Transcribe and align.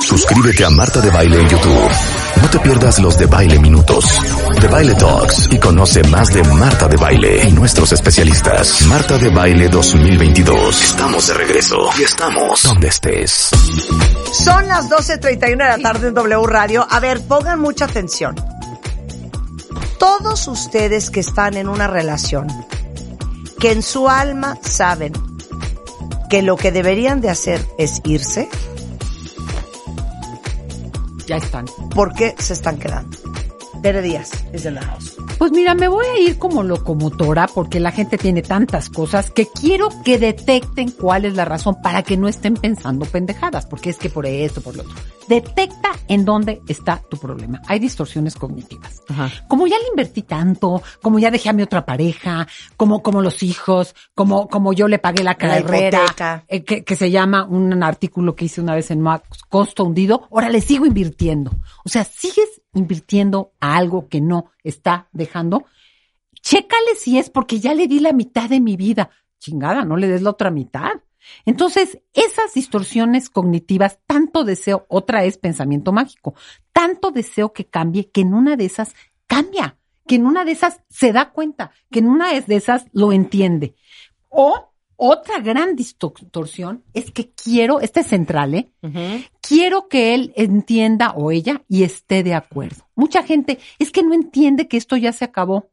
Suscríbete 0.00 0.64
a 0.64 0.70
Marta 0.70 1.00
de 1.00 1.10
Baile 1.10 1.40
en 1.40 1.48
YouTube. 1.48 1.90
No 2.42 2.50
te 2.50 2.58
pierdas 2.60 2.98
los 2.98 3.18
de 3.18 3.26
Baile 3.26 3.58
Minutos, 3.58 4.04
de 4.60 4.68
Baile 4.68 4.94
Talks 4.94 5.48
y 5.50 5.58
conoce 5.58 6.02
más 6.04 6.32
de 6.32 6.42
Marta 6.42 6.88
de 6.88 6.96
Baile 6.96 7.48
y 7.48 7.52
nuestros 7.52 7.92
especialistas. 7.92 8.82
Marta 8.86 9.18
de 9.18 9.30
Baile 9.30 9.68
2022. 9.68 10.82
Estamos 10.82 11.26
de 11.28 11.34
regreso 11.34 11.76
y 11.98 12.02
estamos 12.02 12.62
donde 12.62 12.88
estés. 12.88 13.50
Son 14.32 14.66
las 14.68 14.88
12.31 14.88 15.50
de 15.50 15.56
la 15.56 15.78
tarde 15.78 16.08
en 16.08 16.14
W 16.14 16.46
Radio. 16.46 16.86
A 16.88 17.00
ver, 17.00 17.20
pongan 17.26 17.60
mucha 17.60 17.84
atención. 17.86 18.34
Todos 19.98 20.48
ustedes 20.48 21.10
que 21.10 21.20
están 21.20 21.56
en 21.56 21.68
una 21.68 21.86
relación, 21.86 22.48
que 23.58 23.72
en 23.72 23.82
su 23.82 24.08
alma 24.08 24.58
saben 24.62 25.12
que 26.30 26.42
lo 26.42 26.56
que 26.56 26.72
deberían 26.72 27.20
de 27.20 27.28
hacer 27.28 27.66
es 27.76 28.00
irse, 28.04 28.48
Ya 31.30 31.36
están. 31.36 31.66
¿por 31.94 32.12
qué 32.12 32.34
se 32.36 32.54
están 32.54 32.76
quedando? 32.76 33.16
Tere 33.80 34.02
Díaz, 34.02 34.32
es 34.52 34.64
de 34.64 34.72
la 34.72 34.82
house. 34.82 35.16
Pues 35.40 35.52
mira, 35.52 35.74
me 35.74 35.88
voy 35.88 36.04
a 36.04 36.18
ir 36.20 36.38
como 36.38 36.62
locomotora 36.62 37.46
porque 37.46 37.80
la 37.80 37.92
gente 37.92 38.18
tiene 38.18 38.42
tantas 38.42 38.90
cosas 38.90 39.30
que 39.30 39.46
quiero 39.46 39.88
que 40.04 40.18
detecten 40.18 40.90
cuál 40.90 41.24
es 41.24 41.34
la 41.34 41.46
razón 41.46 41.80
para 41.82 42.02
que 42.02 42.18
no 42.18 42.28
estén 42.28 42.52
pensando 42.52 43.06
pendejadas, 43.06 43.64
porque 43.64 43.88
es 43.88 43.96
que 43.96 44.10
por 44.10 44.26
esto, 44.26 44.60
por 44.60 44.76
lo 44.76 44.82
otro. 44.82 44.94
Detecta 45.28 45.92
en 46.08 46.26
dónde 46.26 46.60
está 46.68 47.00
tu 47.08 47.16
problema. 47.16 47.62
Hay 47.68 47.78
distorsiones 47.78 48.34
cognitivas. 48.34 49.00
Como 49.48 49.66
ya 49.66 49.78
le 49.78 49.88
invertí 49.88 50.24
tanto, 50.24 50.82
como 51.00 51.18
ya 51.18 51.30
dejé 51.30 51.48
a 51.48 51.54
mi 51.54 51.62
otra 51.62 51.86
pareja, 51.86 52.46
como, 52.76 53.02
como 53.02 53.22
los 53.22 53.42
hijos, 53.42 53.94
como, 54.14 54.46
como 54.46 54.74
yo 54.74 54.88
le 54.88 54.98
pagué 54.98 55.24
la 55.24 55.36
carrera, 55.36 56.44
eh, 56.48 56.64
que, 56.64 56.84
que 56.84 56.96
se 56.96 57.10
llama 57.10 57.46
un 57.46 57.82
artículo 57.82 58.36
que 58.36 58.44
hice 58.44 58.60
una 58.60 58.74
vez 58.74 58.90
en 58.90 59.00
Max, 59.00 59.42
costo 59.48 59.84
hundido, 59.84 60.28
ahora 60.30 60.50
le 60.50 60.60
sigo 60.60 60.84
invirtiendo. 60.84 61.50
O 61.82 61.88
sea, 61.88 62.04
sigues 62.04 62.59
invirtiendo 62.74 63.52
a 63.60 63.76
algo 63.76 64.08
que 64.08 64.20
no 64.20 64.50
está 64.62 65.08
dejando. 65.12 65.64
Chécale 66.40 66.94
si 66.96 67.18
es 67.18 67.30
porque 67.30 67.60
ya 67.60 67.74
le 67.74 67.86
di 67.86 68.00
la 68.00 68.12
mitad 68.12 68.48
de 68.48 68.60
mi 68.60 68.76
vida. 68.76 69.10
Chingada, 69.38 69.84
no 69.84 69.96
le 69.96 70.08
des 70.08 70.22
la 70.22 70.30
otra 70.30 70.50
mitad. 70.50 70.92
Entonces, 71.44 71.98
esas 72.12 72.54
distorsiones 72.54 73.28
cognitivas, 73.30 73.98
tanto 74.06 74.44
deseo, 74.44 74.86
otra 74.88 75.24
es 75.24 75.36
pensamiento 75.36 75.92
mágico, 75.92 76.34
tanto 76.72 77.10
deseo 77.10 77.52
que 77.52 77.66
cambie, 77.66 78.10
que 78.10 78.22
en 78.22 78.34
una 78.34 78.56
de 78.56 78.64
esas 78.64 78.94
cambia, 79.26 79.76
que 80.06 80.16
en 80.16 80.26
una 80.26 80.44
de 80.44 80.52
esas 80.52 80.80
se 80.88 81.12
da 81.12 81.30
cuenta, 81.30 81.72
que 81.90 82.00
en 82.00 82.08
una 82.08 82.32
de 82.32 82.56
esas 82.56 82.86
lo 82.92 83.12
entiende. 83.12 83.74
O 84.28 84.69
otra 85.02 85.38
gran 85.40 85.76
distorsión 85.76 86.84
es 86.92 87.10
que 87.10 87.30
quiero, 87.30 87.80
esta 87.80 88.00
es 88.00 88.06
central, 88.06 88.54
¿eh? 88.54 88.70
Quiero 89.40 89.88
que 89.88 90.14
él 90.14 90.34
entienda 90.36 91.12
o 91.12 91.30
ella 91.30 91.62
y 91.68 91.84
esté 91.84 92.22
de 92.22 92.34
acuerdo. 92.34 92.86
Mucha 92.94 93.22
gente 93.22 93.58
es 93.78 93.90
que 93.92 94.02
no 94.02 94.12
entiende 94.12 94.68
que 94.68 94.76
esto 94.76 94.98
ya 94.98 95.14
se 95.14 95.24
acabó. 95.24 95.70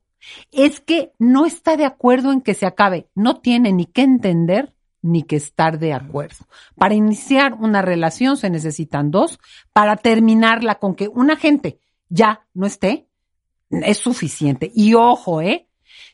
Es 0.53 0.79
que 0.79 1.11
no 1.19 1.45
está 1.45 1.75
de 1.75 1.83
acuerdo 1.83 2.31
en 2.31 2.39
que 2.39 2.53
se 2.53 2.65
acabe. 2.65 3.09
No 3.15 3.41
tiene 3.41 3.73
ni 3.73 3.85
que 3.85 4.03
entender 4.03 4.73
ni 5.01 5.23
que 5.23 5.35
estar 5.35 5.77
de 5.77 5.91
acuerdo. 5.91 6.47
Para 6.75 6.95
iniciar 6.95 7.53
una 7.53 7.81
relación 7.81 8.37
se 8.37 8.49
necesitan 8.49 9.11
dos. 9.11 9.39
Para 9.73 9.97
terminarla 9.97 10.75
con 10.75 10.95
que 10.95 11.09
una 11.09 11.35
gente 11.35 11.79
ya 12.07 12.47
no 12.53 12.65
esté, 12.65 13.09
es 13.69 13.97
suficiente. 13.97 14.71
Y 14.73 14.93
ojo, 14.93 15.41
¿eh? 15.41 15.66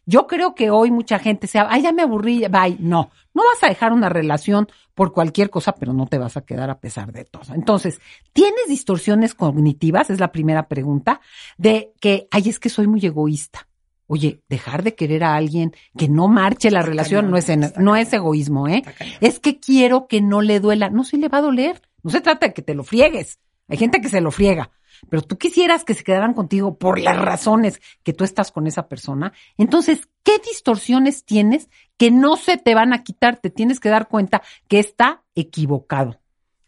Yo 0.05 0.27
creo 0.27 0.55
que 0.55 0.69
hoy 0.69 0.91
mucha 0.91 1.19
gente 1.19 1.47
se, 1.47 1.59
ay, 1.59 1.81
ya 1.81 1.91
me 1.91 2.01
aburrí, 2.03 2.45
bye. 2.49 2.77
No, 2.79 3.11
no 3.33 3.41
vas 3.43 3.63
a 3.63 3.67
dejar 3.67 3.93
una 3.93 4.09
relación 4.09 4.67
por 4.93 5.11
cualquier 5.13 5.49
cosa, 5.49 5.73
pero 5.75 5.93
no 5.93 6.05
te 6.07 6.17
vas 6.17 6.37
a 6.37 6.41
quedar 6.41 6.69
a 6.69 6.79
pesar 6.79 7.11
de 7.11 7.25
todo. 7.25 7.53
Entonces, 7.55 7.99
¿tienes 8.33 8.67
distorsiones 8.67 9.33
cognitivas? 9.33 10.09
Es 10.09 10.19
la 10.19 10.31
primera 10.31 10.67
pregunta, 10.67 11.19
de 11.57 11.93
que, 11.99 12.27
ay, 12.31 12.49
es 12.49 12.59
que 12.59 12.69
soy 12.69 12.87
muy 12.87 13.05
egoísta. 13.05 13.67
Oye, 14.07 14.41
dejar 14.49 14.83
de 14.83 14.95
querer 14.95 15.23
a 15.23 15.35
alguien 15.35 15.73
que 15.97 16.09
no 16.09 16.27
marche 16.27 16.69
la 16.69 16.81
relación 16.81 17.31
no 17.31 17.37
es, 17.37 17.49
en- 17.49 17.73
no 17.79 17.95
es 17.95 18.11
egoísmo, 18.13 18.67
¿eh? 18.67 18.83
Es 19.21 19.39
que 19.39 19.59
quiero 19.59 20.07
que 20.07 20.21
no 20.21 20.41
le 20.41 20.59
duela. 20.59 20.89
No, 20.89 21.03
sí 21.05 21.17
le 21.17 21.29
va 21.29 21.37
a 21.39 21.41
doler. 21.41 21.81
No 22.03 22.11
se 22.11 22.19
trata 22.21 22.47
de 22.47 22.53
que 22.53 22.61
te 22.61 22.75
lo 22.75 22.83
friegues. 22.83 23.39
Hay 23.69 23.77
gente 23.77 24.01
que 24.01 24.09
se 24.09 24.19
lo 24.21 24.29
friega. 24.29 24.69
Pero 25.09 25.21
tú 25.21 25.37
quisieras 25.37 25.83
que 25.83 25.93
se 25.93 26.03
quedaran 26.03 26.33
contigo 26.33 26.77
por 26.77 26.99
las 26.99 27.17
razones 27.17 27.81
que 28.03 28.13
tú 28.13 28.23
estás 28.23 28.51
con 28.51 28.67
esa 28.67 28.87
persona. 28.87 29.33
Entonces, 29.57 30.09
¿qué 30.23 30.33
distorsiones 30.45 31.25
tienes 31.25 31.69
que 31.97 32.11
no 32.11 32.37
se 32.37 32.57
te 32.57 32.75
van 32.75 32.93
a 32.93 33.03
quitar? 33.03 33.37
Te 33.37 33.49
tienes 33.49 33.79
que 33.79 33.89
dar 33.89 34.07
cuenta 34.07 34.41
que 34.67 34.79
está 34.79 35.23
equivocado. 35.35 36.19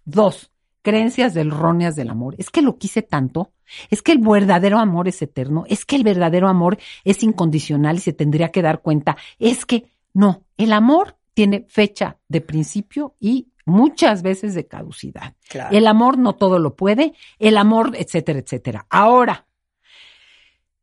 Dos, 0.06 0.52
creencias 0.82 1.36
erróneas 1.36 1.96
del 1.96 2.10
amor. 2.10 2.36
Es 2.38 2.50
que 2.50 2.62
lo 2.62 2.78
quise 2.78 3.02
tanto. 3.02 3.52
Es 3.90 4.02
que 4.04 4.12
el 4.12 4.20
verdadero 4.20 4.78
amor 4.78 5.08
es 5.08 5.22
eterno. 5.22 5.66
Es 5.68 5.84
que 5.84 5.96
el 5.96 6.04
verdadero 6.04 6.48
amor 6.48 6.78
es 7.04 7.24
incondicional 7.24 7.98
y 7.98 8.02
se 8.02 8.14
tendría 8.14 8.52
que 8.52 8.62
dar 8.62 8.82
cuenta. 8.82 9.18
Es 9.40 9.66
que 9.66 9.92
no, 10.14 10.44
el 10.58 10.72
amor 10.72 11.18
tiene 11.34 11.66
fecha 11.68 12.18
de 12.30 12.42
principio 12.42 13.16
y 13.20 13.50
muchas 13.66 14.22
veces 14.22 14.54
de 14.54 14.68
caducidad. 14.68 15.36
Claro. 15.50 15.76
El 15.76 15.88
amor 15.88 16.18
no 16.18 16.36
todo 16.36 16.60
lo 16.60 16.76
puede, 16.76 17.14
el 17.40 17.58
amor, 17.58 17.96
etcétera, 17.98 18.40
etcétera. 18.40 18.86
Ahora, 18.90 19.48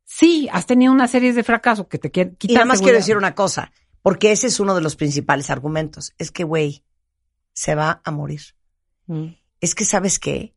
sí, 0.03 0.47
has 0.51 0.65
tenido 0.65 0.91
una 0.91 1.07
serie 1.07 1.33
de 1.33 1.43
fracasos 1.43 1.87
que 1.87 1.97
te 1.97 2.11
quieren 2.11 2.33
Y 2.33 2.37
quitar 2.37 2.55
nada 2.55 2.65
más 2.65 2.81
quiero 2.81 2.97
decir 2.97 3.17
una 3.17 3.33
cosa, 3.33 3.71
porque 4.01 4.31
ese 4.31 4.47
es 4.47 4.59
uno 4.59 4.75
de 4.75 4.81
los 4.81 4.95
principales 4.95 5.49
argumentos. 5.49 6.13
Es 6.17 6.31
que, 6.31 6.43
güey, 6.43 6.83
se 7.53 7.73
va 7.73 8.01
a 8.03 8.11
morir. 8.11 8.41
Es 9.59 9.75
que, 9.75 9.85
¿sabes 9.85 10.19
qué? 10.19 10.55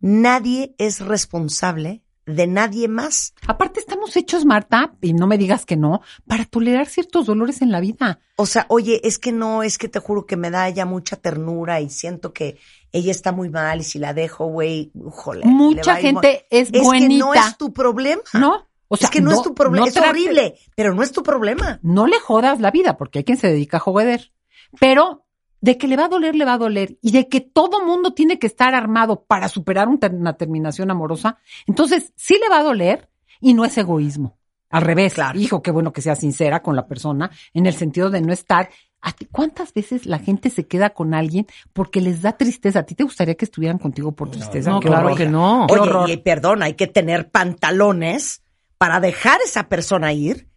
Nadie 0.00 0.74
es 0.78 1.00
responsable 1.00 2.02
de 2.26 2.46
nadie 2.46 2.88
más. 2.88 3.34
Aparte 3.46 3.80
estamos 3.80 4.16
hechos, 4.16 4.44
Marta, 4.44 4.94
y 5.00 5.12
no 5.14 5.26
me 5.26 5.38
digas 5.38 5.64
que 5.64 5.76
no, 5.76 6.02
para 6.26 6.44
tolerar 6.44 6.86
ciertos 6.86 7.26
dolores 7.26 7.62
en 7.62 7.70
la 7.70 7.80
vida. 7.80 8.18
O 8.36 8.46
sea, 8.46 8.66
oye, 8.68 9.00
es 9.04 9.18
que 9.18 9.32
no, 9.32 9.62
es 9.62 9.78
que 9.78 9.88
te 9.88 10.00
juro 10.00 10.26
que 10.26 10.36
me 10.36 10.50
da 10.50 10.68
ella 10.68 10.84
mucha 10.84 11.16
ternura 11.16 11.80
y 11.80 11.88
siento 11.88 12.32
que 12.32 12.58
ella 12.92 13.12
está 13.12 13.32
muy 13.32 13.48
mal 13.48 13.80
y 13.80 13.84
si 13.84 13.98
la 13.98 14.12
dejo, 14.12 14.46
güey, 14.46 14.90
jole. 15.10 15.40
le 15.44 15.46
Mucha 15.46 15.96
gente 15.96 16.46
es 16.50 16.70
Es 16.72 16.82
buenita. 16.82 17.08
que 17.08 17.18
no 17.18 17.34
es 17.34 17.56
tu 17.56 17.72
problema. 17.72 18.22
¿No? 18.34 18.66
O 18.88 18.96
sea, 18.96 19.06
es 19.06 19.10
que 19.10 19.20
no, 19.20 19.32
es 19.32 19.42
tu 19.42 19.54
problema. 19.54 19.86
no 19.86 19.90
es 19.90 19.96
horrible, 19.96 20.54
pero 20.76 20.94
no 20.94 21.02
es 21.02 21.10
tu 21.12 21.22
problema. 21.22 21.80
No 21.82 22.06
le 22.06 22.20
jodas 22.20 22.60
la 22.60 22.70
vida, 22.70 22.96
porque 22.96 23.20
hay 23.20 23.24
quien 23.24 23.38
se 23.38 23.48
dedica 23.48 23.78
a 23.78 23.80
joder. 23.80 24.32
Pero 24.78 25.25
de 25.66 25.76
que 25.78 25.88
le 25.88 25.96
va 25.96 26.04
a 26.04 26.08
doler, 26.08 26.34
le 26.36 26.44
va 26.44 26.54
a 26.54 26.58
doler. 26.58 26.96
Y 27.02 27.10
de 27.10 27.28
que 27.28 27.40
todo 27.40 27.84
mundo 27.84 28.12
tiene 28.14 28.38
que 28.38 28.46
estar 28.46 28.72
armado 28.74 29.24
para 29.26 29.48
superar 29.48 29.88
una 29.88 30.32
terminación 30.34 30.90
amorosa. 30.92 31.38
Entonces, 31.66 32.12
sí 32.14 32.38
le 32.40 32.48
va 32.48 32.60
a 32.60 32.62
doler 32.62 33.08
y 33.40 33.52
no 33.52 33.64
es 33.64 33.76
egoísmo. 33.76 34.38
Al 34.70 34.82
revés, 34.82 35.14
Claro. 35.14 35.38
hijo, 35.38 35.62
qué 35.62 35.70
bueno 35.72 35.92
que 35.92 36.02
sea 36.02 36.14
sincera 36.14 36.62
con 36.62 36.76
la 36.76 36.86
persona, 36.86 37.30
en 37.52 37.66
el 37.66 37.74
sentido 37.74 38.10
de 38.10 38.20
no 38.20 38.32
estar. 38.32 38.70
¿A 39.00 39.12
ti- 39.12 39.26
¿Cuántas 39.30 39.72
veces 39.74 40.06
la 40.06 40.18
gente 40.18 40.50
se 40.50 40.66
queda 40.66 40.90
con 40.90 41.14
alguien 41.14 41.46
porque 41.72 42.00
les 42.00 42.22
da 42.22 42.36
tristeza? 42.36 42.80
¿A 42.80 42.82
ti 42.84 42.94
te 42.94 43.04
gustaría 43.04 43.34
que 43.34 43.44
estuvieran 43.44 43.78
contigo 43.78 44.12
por 44.12 44.30
tristeza? 44.30 44.70
no, 44.70 44.80
claro 44.80 45.06
horror. 45.06 45.18
que 45.18 45.26
no. 45.26 45.66
Oye, 45.66 46.12
y 46.14 46.16
perdón, 46.18 46.62
hay 46.62 46.74
que 46.74 46.86
tener 46.86 47.30
pantalones 47.30 48.42
para 48.78 49.00
dejar 49.00 49.40
a 49.40 49.44
esa 49.44 49.68
persona 49.68 50.12
ir 50.12 50.48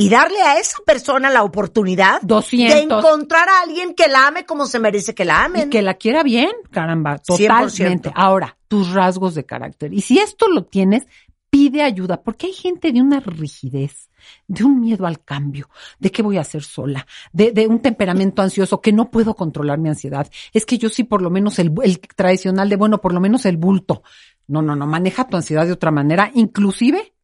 y 0.00 0.08
darle 0.08 0.40
a 0.40 0.60
esa 0.60 0.78
persona 0.86 1.28
la 1.28 1.42
oportunidad 1.42 2.22
200. 2.22 2.72
de 2.72 2.82
encontrar 2.82 3.48
a 3.48 3.62
alguien 3.62 3.94
que 3.94 4.06
la 4.06 4.28
ame 4.28 4.46
como 4.46 4.64
se 4.66 4.78
merece 4.78 5.12
que 5.12 5.24
la 5.24 5.44
amen. 5.44 5.66
Y 5.66 5.70
que 5.70 5.82
la 5.82 5.94
quiera 5.94 6.22
bien, 6.22 6.52
caramba, 6.70 7.16
100%. 7.18 7.36
totalmente. 7.36 8.12
Ahora, 8.14 8.56
tus 8.68 8.92
rasgos 8.92 9.34
de 9.34 9.44
carácter. 9.44 9.92
Y 9.92 10.02
si 10.02 10.20
esto 10.20 10.46
lo 10.46 10.64
tienes, 10.64 11.04
pide 11.50 11.82
ayuda, 11.82 12.22
porque 12.22 12.46
hay 12.46 12.52
gente 12.52 12.92
de 12.92 13.02
una 13.02 13.18
rigidez, 13.18 14.08
de 14.46 14.62
un 14.62 14.80
miedo 14.80 15.04
al 15.04 15.24
cambio, 15.24 15.68
de 15.98 16.12
qué 16.12 16.22
voy 16.22 16.36
a 16.38 16.42
hacer 16.42 16.62
sola, 16.62 17.04
de, 17.32 17.50
de 17.50 17.66
un 17.66 17.80
temperamento 17.80 18.40
ansioso, 18.40 18.80
que 18.80 18.92
no 18.92 19.10
puedo 19.10 19.34
controlar 19.34 19.78
mi 19.78 19.88
ansiedad. 19.88 20.30
Es 20.52 20.64
que 20.64 20.78
yo 20.78 20.90
sí, 20.90 21.02
por 21.02 21.22
lo 21.22 21.30
menos 21.30 21.58
el, 21.58 21.72
el 21.82 21.98
tradicional 21.98 22.68
de, 22.68 22.76
bueno, 22.76 23.00
por 23.00 23.12
lo 23.12 23.20
menos 23.20 23.46
el 23.46 23.56
bulto. 23.56 24.04
No, 24.46 24.62
no, 24.62 24.76
no, 24.76 24.86
maneja 24.86 25.26
tu 25.26 25.36
ansiedad 25.36 25.66
de 25.66 25.72
otra 25.72 25.90
manera, 25.90 26.30
inclusive 26.34 27.14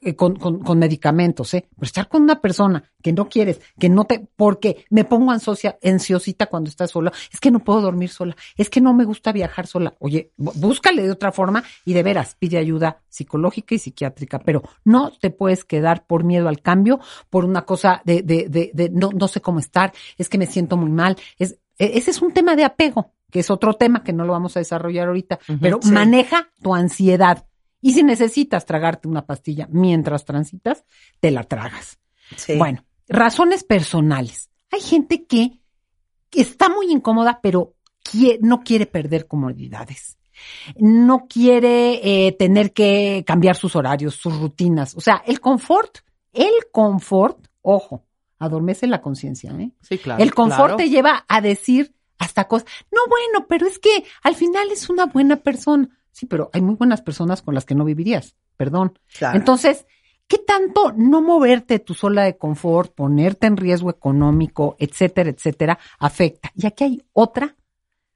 eh, 0.00 0.14
con, 0.14 0.36
con, 0.36 0.60
con, 0.60 0.78
medicamentos, 0.78 1.54
¿eh? 1.54 1.66
Pero 1.74 1.86
estar 1.86 2.08
con 2.08 2.22
una 2.22 2.40
persona 2.40 2.84
que 3.02 3.12
no 3.12 3.28
quieres, 3.28 3.60
que 3.78 3.88
no 3.88 4.04
te, 4.04 4.26
porque 4.36 4.84
me 4.90 5.04
pongo 5.04 5.30
ansiosa, 5.30 5.76
ansiosita 5.82 6.46
cuando 6.46 6.68
estás 6.68 6.90
sola, 6.90 7.12
es 7.32 7.40
que 7.40 7.50
no 7.50 7.60
puedo 7.60 7.80
dormir 7.80 8.10
sola, 8.10 8.36
es 8.56 8.70
que 8.70 8.80
no 8.80 8.92
me 8.92 9.04
gusta 9.04 9.32
viajar 9.32 9.66
sola. 9.66 9.94
Oye, 10.00 10.32
búscale 10.36 11.02
de 11.02 11.10
otra 11.10 11.32
forma 11.32 11.64
y 11.84 11.92
de 11.92 12.02
veras 12.02 12.36
pide 12.38 12.58
ayuda 12.58 13.02
psicológica 13.08 13.74
y 13.74 13.78
psiquiátrica, 13.78 14.38
pero 14.40 14.62
no 14.84 15.10
te 15.10 15.30
puedes 15.30 15.64
quedar 15.64 16.06
por 16.06 16.24
miedo 16.24 16.48
al 16.48 16.60
cambio, 16.60 17.00
por 17.30 17.44
una 17.44 17.62
cosa 17.62 18.02
de, 18.04 18.22
de, 18.22 18.48
de, 18.48 18.70
de 18.74 18.90
no, 18.90 19.10
no 19.10 19.28
sé 19.28 19.40
cómo 19.40 19.58
estar, 19.58 19.92
es 20.18 20.28
que 20.28 20.38
me 20.38 20.46
siento 20.46 20.76
muy 20.76 20.90
mal, 20.90 21.16
es, 21.38 21.58
e, 21.78 21.98
ese 21.98 22.10
es 22.10 22.22
un 22.22 22.32
tema 22.32 22.56
de 22.56 22.64
apego, 22.64 23.12
que 23.30 23.40
es 23.40 23.50
otro 23.50 23.74
tema 23.74 24.02
que 24.02 24.12
no 24.12 24.24
lo 24.24 24.32
vamos 24.32 24.56
a 24.56 24.60
desarrollar 24.60 25.08
ahorita, 25.08 25.38
pero 25.60 25.80
sí. 25.82 25.90
maneja 25.90 26.48
tu 26.62 26.74
ansiedad 26.74 27.46
y 27.84 27.92
si 27.92 28.02
necesitas 28.02 28.64
tragarte 28.64 29.08
una 29.08 29.26
pastilla 29.26 29.68
mientras 29.70 30.24
transitas, 30.24 30.86
te 31.20 31.30
la 31.30 31.44
tragas. 31.44 31.98
Sí. 32.34 32.56
Bueno, 32.56 32.82
razones 33.08 33.62
personales. 33.62 34.48
Hay 34.70 34.80
gente 34.80 35.26
que 35.26 35.60
está 36.32 36.70
muy 36.70 36.90
incómoda, 36.90 37.40
pero 37.42 37.74
no 38.40 38.60
quiere 38.60 38.86
perder 38.86 39.26
comodidades. 39.26 40.16
No 40.76 41.26
quiere 41.28 42.00
eh, 42.26 42.32
tener 42.32 42.72
que 42.72 43.22
cambiar 43.26 43.54
sus 43.54 43.76
horarios, 43.76 44.14
sus 44.14 44.40
rutinas. 44.40 44.96
O 44.96 45.02
sea, 45.02 45.22
el 45.26 45.40
confort, 45.40 45.98
el 46.32 46.54
confort, 46.72 47.48
ojo, 47.60 48.06
adormece 48.38 48.86
la 48.86 49.02
conciencia, 49.02 49.50
¿eh? 49.58 49.72
Sí, 49.82 49.98
claro. 49.98 50.22
El 50.22 50.32
confort 50.32 50.68
claro. 50.68 50.76
te 50.76 50.88
lleva 50.88 51.26
a 51.28 51.42
decir 51.42 51.92
hasta 52.16 52.48
cosas. 52.48 52.66
No, 52.90 53.00
bueno, 53.10 53.46
pero 53.46 53.66
es 53.66 53.78
que 53.78 54.04
al 54.22 54.36
final 54.36 54.70
es 54.70 54.88
una 54.88 55.04
buena 55.04 55.36
persona. 55.36 55.90
Sí, 56.14 56.26
pero 56.26 56.48
hay 56.52 56.62
muy 56.62 56.76
buenas 56.76 57.02
personas 57.02 57.42
con 57.42 57.54
las 57.54 57.64
que 57.64 57.74
no 57.74 57.84
vivirías, 57.84 58.36
perdón. 58.56 58.96
Claro. 59.18 59.36
Entonces, 59.36 59.84
¿qué 60.28 60.38
tanto 60.38 60.92
no 60.96 61.20
moverte 61.20 61.80
tu 61.80 61.92
sola 61.92 62.22
de 62.22 62.38
confort, 62.38 62.94
ponerte 62.94 63.48
en 63.48 63.56
riesgo 63.56 63.90
económico, 63.90 64.76
etcétera, 64.78 65.30
etcétera, 65.30 65.76
afecta? 65.98 66.52
Y 66.54 66.66
aquí 66.68 66.84
hay 66.84 67.02
otra 67.12 67.56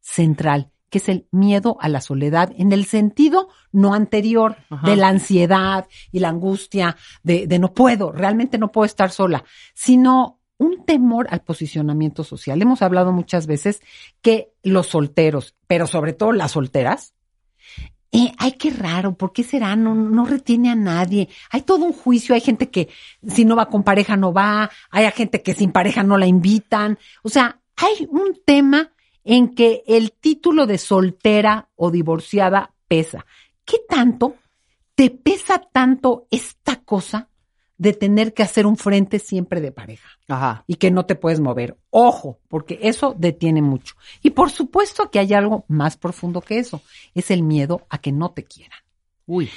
central, 0.01 0.71
que 0.91 0.99
es 0.99 1.09
el 1.09 1.27
miedo 1.33 1.77
a 1.81 1.89
la 1.89 2.01
soledad, 2.01 2.53
en 2.57 2.71
el 2.71 2.85
sentido 2.85 3.49
no 3.73 3.95
anterior 3.95 4.59
Ajá. 4.71 4.89
de 4.89 4.95
la 4.95 5.09
ansiedad 5.09 5.89
y 6.13 6.21
la 6.21 6.29
angustia 6.29 6.97
de, 7.25 7.49
de 7.49 7.59
no 7.59 7.75
puedo, 7.75 8.13
realmente 8.13 8.59
no 8.59 8.71
puedo 8.71 8.87
estar 8.87 9.11
sola, 9.11 9.43
sino 9.75 10.39
un 10.57 10.85
temor 10.85 11.27
al 11.31 11.41
posicionamiento 11.41 12.23
social. 12.23 12.63
Hemos 12.63 12.81
hablado 12.81 13.11
muchas 13.13 13.49
veces 13.49 13.83
que 14.23 14.53
los 14.63 14.87
solteros, 14.87 15.57
pero 15.67 15.89
sobre 15.89 16.13
todo 16.13 16.31
las 16.31 16.53
solteras, 16.53 17.15
eh, 18.11 18.33
ay, 18.39 18.53
qué 18.53 18.71
raro, 18.71 19.15
¿por 19.15 19.33
qué 19.33 19.45
será? 19.45 19.77
No, 19.77 19.95
no 19.95 20.25
retiene 20.25 20.71
a 20.71 20.75
nadie. 20.75 21.29
Hay 21.51 21.63
todo 21.63 21.85
un 21.85 21.93
juicio, 21.93 22.35
hay 22.35 22.41
gente 22.41 22.71
que 22.71 22.89
si 23.27 23.45
no 23.45 23.55
va 23.55 23.69
con 23.69 23.83
pareja 23.83 24.17
no 24.17 24.33
va, 24.33 24.71
hay 24.91 25.11
gente 25.13 25.43
que 25.43 25.55
sin 25.55 25.73
pareja 25.73 26.03
no 26.03 26.17
la 26.17 26.27
invitan. 26.27 26.99
O 27.23 27.29
sea, 27.29 27.61
hay 27.77 28.09
un 28.11 28.41
tema 28.45 28.93
en 29.25 29.55
que 29.55 29.83
el 29.87 30.13
título 30.13 30.67
de 30.67 30.79
soltera 30.79 31.69
o 31.77 31.91
divorciada 31.91 32.73
pesa. 32.89 33.27
¿Qué 33.65 33.77
tanto 33.87 34.37
te 34.95 35.11
pesa 35.11 35.59
tanto 35.71 36.27
esta 36.31 36.77
cosa 36.81 37.28
de 37.79 37.93
tener 37.93 38.35
que 38.35 38.43
hacer 38.43 38.67
un 38.67 38.77
frente 38.77 39.19
siempre 39.19 39.61
de 39.61 39.73
pareja? 39.73 40.09
Ajá. 40.29 40.65
Y 40.67 40.75
que 40.75 40.91
no 40.91 41.07
te 41.07 41.15
puedes 41.15 41.41
mover. 41.41 41.77
Ojo, 41.91 42.41
porque 42.49 42.79
eso 42.83 43.15
detiene 43.17 43.63
mucho. 43.63 43.95
Y 44.23 44.31
por 44.31 44.51
supuesto 44.51 45.11
que 45.11 45.19
hay 45.19 45.33
algo 45.33 45.65
más 45.69 45.97
profundo 45.97 46.41
que 46.41 46.59
eso. 46.59 46.83
Es 47.15 47.31
el 47.31 47.43
miedo 47.43 47.87
a 47.89 47.99
que 47.99 48.13
no 48.13 48.33
te 48.33 48.45
quieran. 48.45 48.79
Uy. 49.27 49.51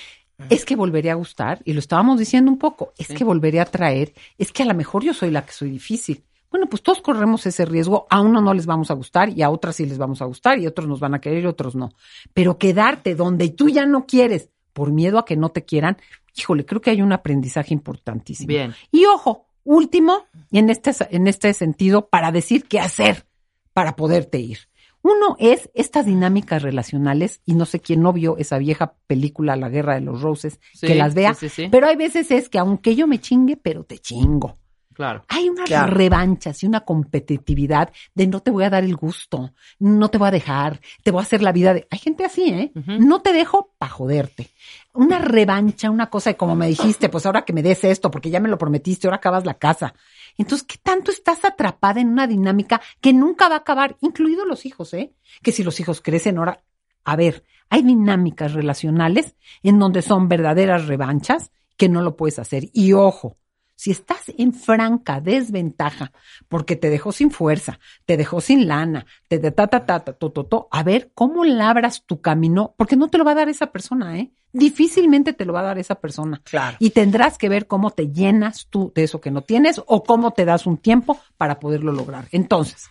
Es 0.50 0.65
que 0.65 0.75
volveré 0.75 1.12
a 1.12 1.15
gustar, 1.15 1.62
y 1.65 1.73
lo 1.73 1.79
estábamos 1.79 2.18
diciendo 2.18 2.50
un 2.50 2.57
poco, 2.57 2.94
es 2.97 3.07
sí. 3.07 3.13
que 3.13 3.23
volveré 3.23 3.59
a 3.59 3.65
traer, 3.65 4.13
es 4.39 4.51
que 4.51 4.63
a 4.63 4.65
lo 4.65 4.74
mejor 4.74 5.03
yo 5.03 5.13
soy 5.13 5.29
la 5.29 5.45
que 5.45 5.51
soy 5.51 5.69
difícil. 5.69 6.24
Bueno, 6.50 6.67
pues 6.67 6.81
todos 6.83 7.01
corremos 7.01 7.45
ese 7.45 7.63
riesgo, 7.63 8.07
a 8.09 8.21
uno 8.21 8.41
no 8.41 8.53
les 8.53 8.65
vamos 8.65 8.91
a 8.91 8.94
gustar 8.94 9.29
y 9.29 9.41
a 9.41 9.50
otras 9.50 9.77
sí 9.77 9.85
les 9.85 9.97
vamos 9.97 10.21
a 10.21 10.25
gustar 10.25 10.59
y 10.59 10.67
otros 10.67 10.88
nos 10.88 11.00
van 11.00 11.13
a 11.13 11.21
querer 11.21 11.44
y 11.44 11.45
otros 11.45 11.75
no. 11.75 11.91
Pero 12.33 12.57
quedarte 12.57 13.15
donde 13.15 13.50
tú 13.50 13.69
ya 13.69 13.85
no 13.85 14.06
quieres 14.06 14.50
por 14.74 14.91
miedo 14.91 15.17
a 15.17 15.25
que 15.25 15.38
no 15.38 15.50
te 15.50 15.63
quieran, 15.63 15.97
híjole, 16.36 16.66
creo 16.66 16.81
que 16.81 16.89
hay 16.89 17.01
un 17.01 17.13
aprendizaje 17.13 17.74
importantísimo. 17.74 18.48
Bien. 18.48 18.74
Y 18.92 19.06
ojo, 19.06 19.48
último, 19.63 20.25
en 20.51 20.69
este, 20.69 20.92
en 21.10 21.28
este 21.28 21.54
sentido, 21.54 22.07
para 22.07 22.31
decir 22.31 22.66
qué 22.66 22.80
hacer 22.80 23.25
para 23.74 23.95
poderte 23.95 24.39
ir. 24.39 24.60
Uno 25.04 25.36
es 25.39 25.69
estas 25.74 26.06
dinámicas 26.06 26.62
relacionales, 26.62 27.42
y 27.45 27.56
no 27.56 27.66
sé 27.66 27.80
quién 27.80 28.01
no 28.01 28.13
vio 28.13 28.38
esa 28.38 28.60
vieja 28.60 28.94
película 29.07 29.56
La 29.56 29.69
Guerra 29.69 29.95
de 29.95 30.01
los 30.01 30.22
Roses, 30.22 30.60
sí, 30.74 30.88
que 30.88 30.95
las 30.95 31.16
vea, 31.16 31.33
sí, 31.33 31.50
sí, 31.50 31.69
pero 31.72 31.88
hay 31.88 31.95
veces 31.95 32.30
es 32.30 32.50
que 32.50 32.60
aunque 32.60 32.95
yo 32.95 33.07
me 33.07 33.19
chingue, 33.19 33.57
pero 33.57 33.84
te 33.84 33.98
chingo. 33.98 34.57
Claro. 34.93 35.23
Hay 35.29 35.49
unas 35.49 35.65
claro. 35.65 35.93
revanchas 35.93 36.61
y 36.63 36.67
una 36.67 36.81
competitividad 36.81 37.91
de 38.13 38.27
no 38.27 38.41
te 38.41 38.51
voy 38.51 38.63
a 38.65 38.69
dar 38.69 38.83
el 38.83 38.95
gusto, 38.95 39.53
no 39.79 40.09
te 40.09 40.17
voy 40.17 40.27
a 40.27 40.31
dejar, 40.31 40.81
te 41.03 41.11
voy 41.11 41.19
a 41.19 41.23
hacer 41.23 41.41
la 41.41 41.51
vida 41.51 41.73
de... 41.73 41.88
Hay 41.89 41.99
gente 41.99 42.25
así, 42.25 42.49
¿eh? 42.49 42.71
Uh 42.75 42.79
-huh. 42.79 42.99
No 42.99 43.21
te 43.21 43.33
dejo 43.33 43.73
para 43.77 43.91
joderte. 43.91 44.49
Una 44.93 45.19
revancha, 45.19 45.89
una 45.89 46.09
cosa 46.09 46.31
de 46.31 46.38
como 46.38 46.55
me 46.55 46.67
dijiste, 46.67 47.09
pues 47.09 47.25
ahora 47.25 47.43
que 47.43 47.53
me 47.53 47.63
des 47.63 47.83
esto, 47.83 48.11
porque 48.11 48.29
ya 48.29 48.39
me 48.39 48.49
lo 48.49 48.57
prometiste, 48.57 49.07
ahora 49.07 49.17
acabas 49.17 49.45
la 49.45 49.53
casa. 49.53 49.93
Entonces, 50.38 50.67
¿qué 50.67 50.77
tanto 50.81 51.11
estás 51.11 51.45
atrapada 51.45 52.01
en 52.01 52.09
una 52.09 52.27
dinámica 52.27 52.81
que 52.99 53.13
nunca 53.13 53.47
va 53.47 53.55
a 53.55 53.59
acabar, 53.59 53.97
incluidos 54.01 54.47
los 54.47 54.65
hijos, 54.65 54.93
¿eh? 54.93 55.13
Que 55.41 55.51
si 55.51 55.63
los 55.63 55.79
hijos 55.79 56.01
crecen 56.01 56.38
ahora, 56.38 56.61
a 57.03 57.15
ver, 57.15 57.43
hay 57.69 57.83
dinámicas 57.83 58.53
relacionales 58.53 59.35
en 59.63 59.79
donde 59.79 60.01
son 60.01 60.27
verdaderas 60.27 60.88
revanchas 60.88 61.51
que 61.77 61.89
no 61.89 62.01
lo 62.01 62.15
puedes 62.15 62.38
hacer. 62.38 62.69
Y 62.73 62.93
ojo, 62.93 63.38
si 63.81 63.89
estás 63.89 64.31
en 64.38 64.54
franca 64.54 65.22
desventaja 65.22 66.12
porque 66.48 66.75
te 66.75 66.92
dejó 66.92 67.12
sin 67.12 67.31
fuerza, 67.31 67.80
te 68.06 68.16
dejó 68.16 68.39
sin 68.39 68.68
lana, 68.68 69.07
te 69.28 69.39
de 69.39 69.50
ta 69.50 69.66
ta 69.66 69.88
ta 69.88 70.01
ta 70.01 70.13
to, 70.13 70.31
to, 70.31 70.45
to, 70.45 70.68
a 70.69 70.83
ver 70.83 71.10
cómo 71.16 71.44
labras 71.45 72.04
tu 72.06 72.22
camino, 72.22 72.75
porque 72.78 72.95
no 72.95 73.07
te 73.07 73.18
lo 73.18 73.25
va 73.25 73.31
a 73.31 73.42
dar 73.42 73.50
esa 73.50 73.72
persona, 73.72 74.19
¿eh? 74.19 74.30
Difícilmente 74.54 75.33
te 75.33 75.45
lo 75.45 75.54
va 75.54 75.62
a 75.62 75.63
dar 75.63 75.80
esa 75.80 75.95
persona. 75.95 76.44
Claro. 76.44 76.78
Y 76.80 76.92
tendrás 76.92 77.39
que 77.39 77.50
ver 77.50 77.66
cómo 77.66 77.89
te 77.89 78.12
llenas 78.12 78.68
tú 78.69 78.92
de 78.94 79.06
eso 79.06 79.19
que 79.19 79.31
no 79.31 79.42
tienes 79.42 79.81
o 79.88 80.04
cómo 80.04 80.30
te 80.30 80.45
das 80.45 80.68
un 80.68 80.77
tiempo 80.77 81.18
para 81.38 81.60
poderlo 81.60 81.92
lograr. 81.92 82.27
Entonces, 82.31 82.88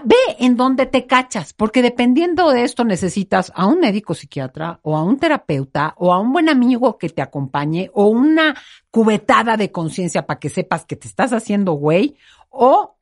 ve 0.00 0.16
en 0.38 0.56
dónde 0.56 0.86
te 0.86 1.06
cachas, 1.06 1.52
porque 1.52 1.82
dependiendo 1.82 2.50
de 2.50 2.64
esto 2.64 2.84
necesitas 2.84 3.52
a 3.54 3.66
un 3.66 3.80
médico 3.80 4.14
psiquiatra 4.14 4.80
o 4.82 4.96
a 4.96 5.02
un 5.02 5.18
terapeuta 5.18 5.94
o 5.98 6.12
a 6.12 6.20
un 6.20 6.32
buen 6.32 6.48
amigo 6.48 6.98
que 6.98 7.08
te 7.08 7.22
acompañe 7.22 7.90
o 7.92 8.06
una 8.06 8.54
cubetada 8.90 9.56
de 9.56 9.70
conciencia 9.70 10.26
para 10.26 10.40
que 10.40 10.48
sepas 10.48 10.84
que 10.84 10.96
te 10.96 11.08
estás 11.08 11.32
haciendo 11.32 11.72
güey 11.72 12.16
o 12.48 12.96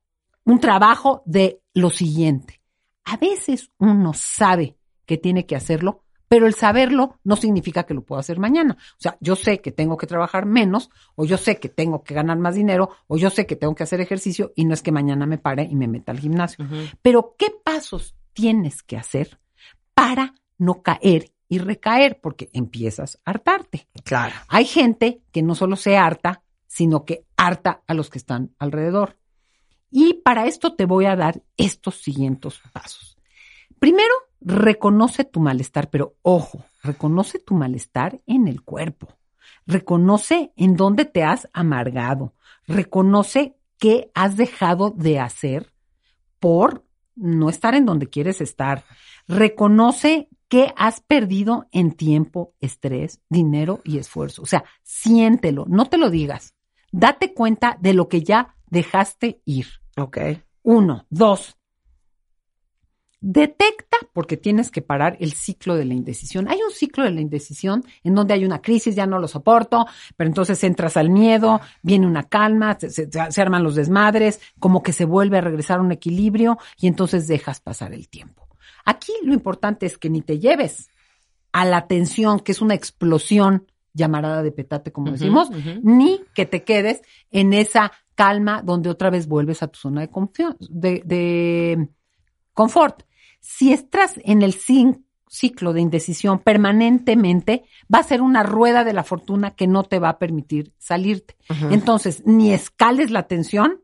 un 0.45 0.59
trabajo 0.59 1.23
de 1.27 1.61
lo 1.75 1.91
siguiente. 1.91 2.61
A 3.05 3.17
veces 3.17 3.71
uno 3.79 4.13
sabe 4.15 4.77
que 5.07 5.19
tiene 5.19 5.47
que 5.47 5.57
hacerlo, 5.57 6.05
pero 6.31 6.47
el 6.47 6.55
saberlo 6.55 7.19
no 7.25 7.35
significa 7.35 7.83
que 7.83 7.93
lo 7.93 8.03
puedo 8.03 8.21
hacer 8.21 8.39
mañana. 8.39 8.79
O 8.79 9.01
sea, 9.01 9.17
yo 9.19 9.35
sé 9.35 9.61
que 9.61 9.73
tengo 9.73 9.97
que 9.97 10.07
trabajar 10.07 10.47
menos, 10.47 10.89
o 11.17 11.25
yo 11.25 11.37
sé 11.37 11.59
que 11.59 11.69
tengo 11.69 12.05
que 12.05 12.15
ganar 12.15 12.39
más 12.39 12.55
dinero, 12.55 12.91
o 13.09 13.17
yo 13.17 13.31
sé 13.31 13.47
que 13.47 13.57
tengo 13.57 13.75
que 13.75 13.83
hacer 13.83 14.01
ejercicio 14.01 14.53
y 14.55 14.65
no 14.65 14.73
es 14.73 14.81
que 14.81 14.93
mañana 14.93 15.27
me 15.27 15.39
pare 15.39 15.65
y 15.65 15.75
me 15.75 15.89
meta 15.89 16.13
al 16.13 16.21
gimnasio. 16.21 16.65
Uh 16.65 16.69
-huh. 16.69 16.99
Pero, 17.03 17.35
¿qué 17.37 17.49
pasos 17.65 18.15
tienes 18.33 18.85
que 18.85 18.97
hacer 18.97 19.41
para 19.93 20.35
no 20.57 20.83
caer 20.83 21.33
y 21.49 21.59
recaer? 21.59 22.21
Porque 22.21 22.49
empiezas 22.53 23.21
a 23.25 23.33
hartarte. 23.33 23.89
Claro. 24.05 24.37
Hay 24.47 24.67
gente 24.67 25.23
que 25.33 25.43
no 25.43 25.57
solo 25.57 25.75
se 25.75 25.97
harta, 25.97 26.45
sino 26.69 27.05
que 27.05 27.27
harta 27.37 27.83
a 27.89 27.95
los 27.95 28.09
que 28.09 28.19
están 28.19 28.55
alrededor. 28.61 29.17
Y 29.91 30.15
para 30.23 30.47
esto 30.47 30.77
te 30.77 30.85
voy 30.85 31.07
a 31.07 31.17
dar 31.17 31.43
estos 31.57 31.97
siguientes 31.97 32.61
pasos. 32.73 33.10
Primero, 33.81 34.15
reconoce 34.43 35.25
tu 35.25 35.41
malestar, 35.41 35.89
pero 35.89 36.15
ojo, 36.21 36.65
reconoce 36.83 37.39
tu 37.39 37.55
malestar 37.55 38.21
en 38.27 38.47
el 38.47 38.61
cuerpo. 38.63 39.09
Reconoce 39.67 40.53
en 40.57 40.77
dónde 40.77 41.07
te 41.07 41.25
has 41.25 41.49
amargado. 41.55 42.35
Reconoce 42.67 43.57
qué 43.79 44.11
has 44.15 44.37
dejado 44.37 44.91
de 44.91 45.19
hacer 45.19 45.73
por 46.39 46.85
no 47.17 47.49
estar 47.49 47.75
en 47.75 47.87
donde 47.87 48.09
quieres 48.09 48.43
estar. 48.43 48.85
Reconoce 49.27 50.29
qué 50.49 50.75
has 50.77 51.01
perdido 51.01 51.67
en 51.73 51.93
tiempo, 51.93 52.53
estrés, 52.61 53.21
dinero 53.31 53.81
y 53.83 53.97
esfuerzo. 53.97 54.43
O 54.43 54.47
sea, 54.47 54.65
siéntelo, 54.83 55.65
no 55.69 55.87
te 55.87 55.97
lo 55.97 56.11
digas. 56.11 56.55
Date 56.93 57.33
cuenta 57.33 57.79
de 57.81 57.95
lo 57.95 58.09
que 58.09 58.23
ya 58.23 58.57
dejaste 58.67 59.41
ir. 59.47 59.67
Ok. 59.97 60.19
Uno. 60.63 61.07
Dos. 61.09 61.57
Detecta, 63.23 63.99
porque 64.15 64.39
tienes 64.39 64.71
que 64.71 64.81
parar 64.81 65.19
el 65.21 65.33
ciclo 65.33 65.77
de 65.77 65.85
la 65.85 65.93
indecisión. 65.93 66.49
Hay 66.49 66.59
un 66.67 66.73
ciclo 66.73 67.05
de 67.05 67.11
la 67.11 67.21
indecisión 67.21 67.85
en 68.03 68.15
donde 68.15 68.33
hay 68.33 68.47
una 68.47 68.63
crisis, 68.63 68.95
ya 68.95 69.07
no 69.07 69.19
lo 69.19 69.29
soporto, 69.29 69.87
pero 70.17 70.29
entonces 70.29 70.63
entras 70.65 70.97
al 70.97 71.11
miedo, 71.11 71.61
viene 71.83 72.07
una 72.07 72.23
calma, 72.25 72.79
se, 72.81 72.89
se, 72.91 73.11
se, 73.11 73.43
arman 73.43 73.63
los 73.63 73.75
desmadres, 73.75 74.41
como 74.59 74.83
que 74.83 74.95
se 74.95 75.05
vuelve 75.05 75.39
a 75.39 75.43
regresar 75.43 75.81
a 75.81 75.83
un 75.83 75.93
equilibrio 75.93 76.59
y 76.79 76.87
entonces 76.87 77.29
dejas 77.29 77.61
pasar 77.61 77.93
el 77.93 78.09
tiempo. 78.09 78.49
Aquí 78.85 79.13
lo 79.23 79.35
importante 79.35 79.85
es 79.85 79.99
que 79.99 80.09
ni 80.09 80.23
te 80.23 80.39
lleves 80.39 80.89
a 81.53 81.65
la 81.65 81.87
tensión, 81.87 82.41
que 82.41 82.53
es 82.53 82.63
una 82.63 82.75
explosión 82.75 83.67
llamarada 83.93 84.43
de 84.43 84.53
petate, 84.53 84.93
como 84.93 85.11
decimos, 85.13 85.51
ni 85.83 86.23
que 86.35 86.47
te 86.47 86.63
quedes 86.63 87.03
en 87.31 87.53
esa 87.53 87.93
calma 88.15 88.63
donde 88.63 88.89
otra 88.89 89.11
vez 89.11 89.27
vuelves 89.27 89.63
a 89.63 89.69
tu 89.69 89.79
zona 89.79 90.03
de, 90.03 90.09
de, 90.71 91.03
de 91.05 91.89
confort. 92.55 93.03
Si 93.41 93.73
estás 93.73 94.15
en 94.25 94.43
el 94.43 94.55
ciclo 95.29 95.73
de 95.73 95.81
indecisión 95.81 96.39
permanentemente, 96.41 97.65
va 97.93 98.01
a 98.01 98.05
ser 98.05 98.23
una 98.23 98.43
rueda 98.43 98.85
de 98.85 98.93
la 98.93 99.05
fortuna 99.05 99.53
que 99.53 99.67
no 99.67 99.85
te 99.85 99.99
va 99.99 100.11
a 100.11 100.19
permitir 100.19 100.73
salirte. 100.79 101.37
Entonces, 101.71 102.23
ni 102.27 102.53
escales 102.53 103.11
la 103.11 103.25
tensión, 103.25 103.81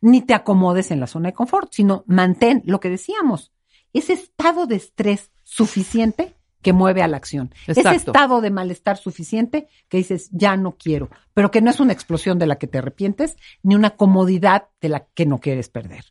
ni 0.00 0.22
te 0.22 0.34
acomodes 0.34 0.90
en 0.90 1.00
la 1.00 1.06
zona 1.06 1.28
de 1.28 1.34
confort, 1.34 1.72
sino 1.72 2.04
mantén 2.06 2.62
lo 2.64 2.80
que 2.80 2.90
decíamos, 2.90 3.52
ese 3.92 4.14
estado 4.14 4.66
de 4.66 4.76
estrés 4.76 5.30
suficiente 5.42 6.34
que 6.62 6.72
mueve 6.72 7.02
a 7.02 7.08
la 7.08 7.18
acción. 7.18 7.54
Ese 7.66 7.94
estado 7.94 8.40
de 8.40 8.50
malestar 8.50 8.96
suficiente 8.96 9.68
que 9.88 9.98
dices, 9.98 10.30
ya 10.32 10.56
no 10.56 10.72
quiero, 10.72 11.10
pero 11.34 11.50
que 11.50 11.60
no 11.60 11.70
es 11.70 11.78
una 11.78 11.92
explosión 11.92 12.38
de 12.38 12.46
la 12.46 12.56
que 12.56 12.66
te 12.66 12.78
arrepientes, 12.78 13.36
ni 13.62 13.74
una 13.74 13.90
comodidad 13.90 14.68
de 14.80 14.88
la 14.88 15.06
que 15.14 15.26
no 15.26 15.40
quieres 15.40 15.68
perder. 15.68 16.06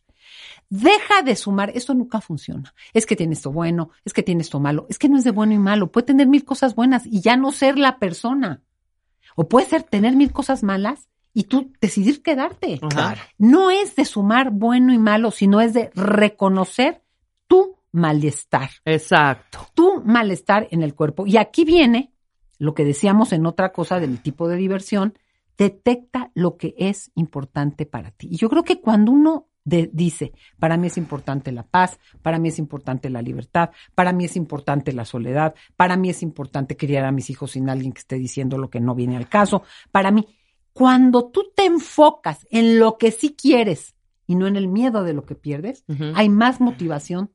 Deja 0.76 1.22
de 1.22 1.36
sumar, 1.36 1.70
esto 1.72 1.94
nunca 1.94 2.20
funciona. 2.20 2.74
Es 2.92 3.06
que 3.06 3.14
tiene 3.14 3.34
esto 3.34 3.52
bueno, 3.52 3.90
es 4.04 4.12
que 4.12 4.24
tiene 4.24 4.42
esto 4.42 4.58
malo, 4.58 4.86
es 4.88 4.98
que 4.98 5.08
no 5.08 5.16
es 5.16 5.22
de 5.22 5.30
bueno 5.30 5.54
y 5.54 5.58
malo, 5.58 5.92
puede 5.92 6.08
tener 6.08 6.26
mil 6.26 6.44
cosas 6.44 6.74
buenas 6.74 7.06
y 7.06 7.20
ya 7.20 7.36
no 7.36 7.52
ser 7.52 7.78
la 7.78 8.00
persona. 8.00 8.60
O 9.36 9.48
puede 9.48 9.66
ser 9.66 9.84
tener 9.84 10.16
mil 10.16 10.32
cosas 10.32 10.64
malas 10.64 11.08
y 11.32 11.44
tú 11.44 11.70
decidir 11.80 12.24
quedarte. 12.24 12.80
No 13.38 13.70
es 13.70 13.94
de 13.94 14.04
sumar 14.04 14.50
bueno 14.50 14.92
y 14.92 14.98
malo, 14.98 15.30
sino 15.30 15.60
es 15.60 15.74
de 15.74 15.92
reconocer 15.94 17.04
tu 17.46 17.76
malestar. 17.92 18.70
Exacto. 18.84 19.68
Tu 19.74 20.02
malestar 20.04 20.66
en 20.72 20.82
el 20.82 20.96
cuerpo. 20.96 21.24
Y 21.24 21.36
aquí 21.36 21.64
viene 21.64 22.12
lo 22.58 22.74
que 22.74 22.84
decíamos 22.84 23.32
en 23.32 23.46
otra 23.46 23.70
cosa 23.70 24.00
del 24.00 24.20
tipo 24.20 24.48
de 24.48 24.56
diversión, 24.56 25.16
detecta 25.56 26.32
lo 26.34 26.56
que 26.56 26.74
es 26.78 27.12
importante 27.14 27.86
para 27.86 28.10
ti. 28.10 28.26
Y 28.32 28.38
yo 28.38 28.50
creo 28.50 28.64
que 28.64 28.80
cuando 28.80 29.12
uno 29.12 29.46
dice, 29.64 30.32
para 30.58 30.76
mí 30.76 30.88
es 30.88 30.98
importante 30.98 31.50
la 31.50 31.62
paz, 31.62 31.98
para 32.22 32.38
mí 32.38 32.48
es 32.48 32.58
importante 32.58 33.08
la 33.08 33.22
libertad, 33.22 33.70
para 33.94 34.12
mí 34.12 34.26
es 34.26 34.36
importante 34.36 34.92
la 34.92 35.04
soledad, 35.04 35.54
para 35.76 35.96
mí 35.96 36.10
es 36.10 36.22
importante 36.22 36.76
criar 36.76 37.04
a 37.04 37.12
mis 37.12 37.30
hijos 37.30 37.52
sin 37.52 37.70
alguien 37.70 37.92
que 37.92 38.00
esté 38.00 38.16
diciendo 38.16 38.58
lo 38.58 38.68
que 38.68 38.80
no 38.80 38.94
viene 38.94 39.16
al 39.16 39.28
caso, 39.28 39.62
para 39.90 40.10
mí, 40.10 40.26
cuando 40.72 41.30
tú 41.30 41.52
te 41.54 41.64
enfocas 41.64 42.46
en 42.50 42.78
lo 42.78 42.98
que 42.98 43.10
sí 43.10 43.34
quieres 43.34 43.94
y 44.26 44.34
no 44.34 44.46
en 44.46 44.56
el 44.56 44.68
miedo 44.68 45.04
de 45.04 45.14
lo 45.14 45.22
que 45.22 45.34
pierdes, 45.34 45.84
hay 46.14 46.28
más 46.28 46.60
motivación 46.60 47.30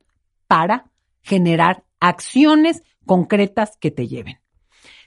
para 0.47 0.91
generar 1.21 1.83
acciones 1.99 2.83
concretas 3.05 3.77
que 3.79 3.91
te 3.91 4.07
lleven. 4.07 4.39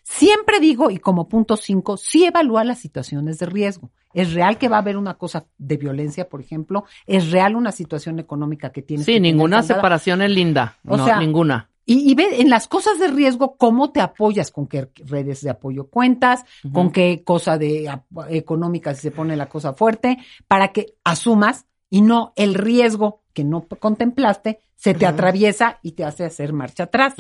Siempre 0.03 0.61
digo, 0.61 0.91
y 0.91 0.99
como 0.99 1.29
punto 1.29 1.57
cinco, 1.57 1.97
sí 1.97 2.25
evalúa 2.25 2.65
las 2.65 2.79
situaciones 2.79 3.39
de 3.39 3.47
riesgo. 3.47 3.91
¿Es 4.13 4.35
real 4.35 4.59
que 4.59 4.69
va 4.69 4.77
a 4.77 4.81
haber 4.81 4.97
una 4.97 5.15
cosa 5.15 5.47
de 5.59 5.77
violencia, 5.77 6.29
por 6.29 6.41
ejemplo? 6.41 6.85
¿Es 7.07 7.31
real 7.31 7.57
una 7.57 7.73
situación 7.73 8.19
económica 8.19 8.71
que 8.71 8.83
tienes? 8.83 9.07
Sí, 9.07 9.21
ninguna 9.21 9.63
separación 9.63 10.23
es 10.23 10.31
linda. 10.31 10.77
O 10.87 10.97
no, 10.97 11.05
sea, 11.05 11.19
ninguna. 11.19 11.71
Y, 11.85 12.15
ve 12.15 12.41
en 12.41 12.49
las 12.49 12.69
cosas 12.69 12.99
de 13.01 13.09
riesgo 13.09 13.57
cómo 13.57 13.91
te 13.91 14.01
apoyas, 14.01 14.53
con 14.53 14.69
qué 14.69 14.89
redes 15.05 15.41
de 15.41 15.51
apoyo 15.51 15.89
cuentas, 15.89 16.45
con 16.73 16.93
qué 16.93 17.23
cosa 17.25 17.59
de 17.59 17.91
económica 18.29 18.95
si 18.95 19.03
se 19.03 19.11
pone 19.11 19.37
la 19.37 19.49
cosa 19.49 19.73
fuerte, 19.73 20.19
para 20.47 20.69
que 20.69 20.95
asumas 21.03 21.67
y 21.91 22.03
no 22.03 22.33
el 22.37 22.55
riesgo 22.55 23.23
que 23.33 23.43
no 23.43 23.67
contemplaste 23.67 24.61
se 24.77 24.95
te 24.95 25.07
atraviesa 25.07 25.79
y 25.83 25.93
te 25.93 26.05
hace 26.05 26.25
hacer 26.25 26.53
marcha 26.53 26.85
atrás. 26.85 27.15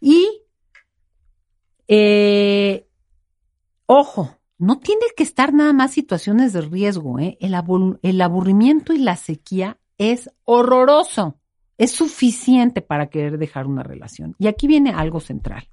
Y, 0.00 0.39
eh, 1.92 2.86
ojo, 3.86 4.38
no 4.58 4.78
tiene 4.78 5.06
que 5.16 5.24
estar 5.24 5.52
nada 5.52 5.72
más 5.72 5.90
situaciones 5.90 6.52
de 6.52 6.60
riesgo, 6.60 7.18
¿eh? 7.18 7.36
El, 7.40 7.56
el 8.02 8.20
aburrimiento 8.20 8.92
y 8.92 8.98
la 8.98 9.16
sequía 9.16 9.76
es 9.98 10.30
horroroso. 10.44 11.40
Es 11.78 11.90
suficiente 11.90 12.80
para 12.80 13.08
querer 13.08 13.38
dejar 13.38 13.66
una 13.66 13.82
relación. 13.82 14.36
Y 14.38 14.46
aquí 14.46 14.68
viene 14.68 14.92
algo 14.92 15.18
central. 15.18 15.68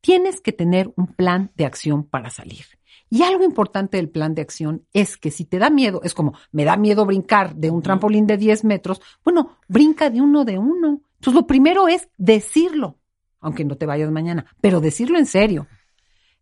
Tienes 0.00 0.40
que 0.40 0.52
tener 0.52 0.90
un 0.96 1.08
plan 1.08 1.52
de 1.56 1.66
acción 1.66 2.04
para 2.04 2.30
salir. 2.30 2.64
Y 3.10 3.22
algo 3.22 3.44
importante 3.44 3.98
del 3.98 4.08
plan 4.08 4.34
de 4.34 4.42
acción 4.42 4.86
es 4.94 5.18
que 5.18 5.30
si 5.30 5.44
te 5.44 5.58
da 5.58 5.68
miedo, 5.68 6.00
es 6.04 6.14
como, 6.14 6.32
me 6.52 6.64
da 6.64 6.78
miedo 6.78 7.04
brincar 7.04 7.54
de 7.54 7.70
un 7.70 7.82
trampolín 7.82 8.26
de 8.26 8.38
10 8.38 8.64
metros, 8.64 9.02
bueno, 9.24 9.58
brinca 9.68 10.08
de 10.08 10.22
uno 10.22 10.46
de 10.46 10.56
uno. 10.58 11.02
Entonces, 11.16 11.34
lo 11.34 11.46
primero 11.46 11.86
es 11.86 12.08
decirlo, 12.16 12.98
aunque 13.40 13.64
no 13.64 13.76
te 13.76 13.86
vayas 13.86 14.10
mañana, 14.10 14.46
pero 14.60 14.80
decirlo 14.80 15.18
en 15.18 15.26
serio. 15.26 15.66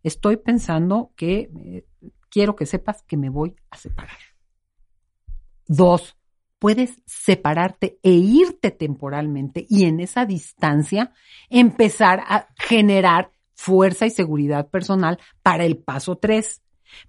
Estoy 0.03 0.37
pensando 0.37 1.11
que 1.15 1.49
eh, 1.55 1.85
quiero 2.29 2.55
que 2.55 2.65
sepas 2.65 3.03
que 3.03 3.17
me 3.17 3.29
voy 3.29 3.55
a 3.69 3.77
separar. 3.77 4.17
Dos, 5.67 6.17
puedes 6.59 7.01
separarte 7.05 7.99
e 8.03 8.11
irte 8.11 8.71
temporalmente 8.71 9.65
y 9.69 9.85
en 9.85 9.99
esa 9.99 10.25
distancia 10.25 11.13
empezar 11.49 12.21
a 12.27 12.47
generar 12.57 13.31
fuerza 13.53 14.05
y 14.05 14.11
seguridad 14.11 14.69
personal 14.69 15.19
para 15.41 15.65
el 15.65 15.77
paso 15.77 16.17
tres. 16.17 16.61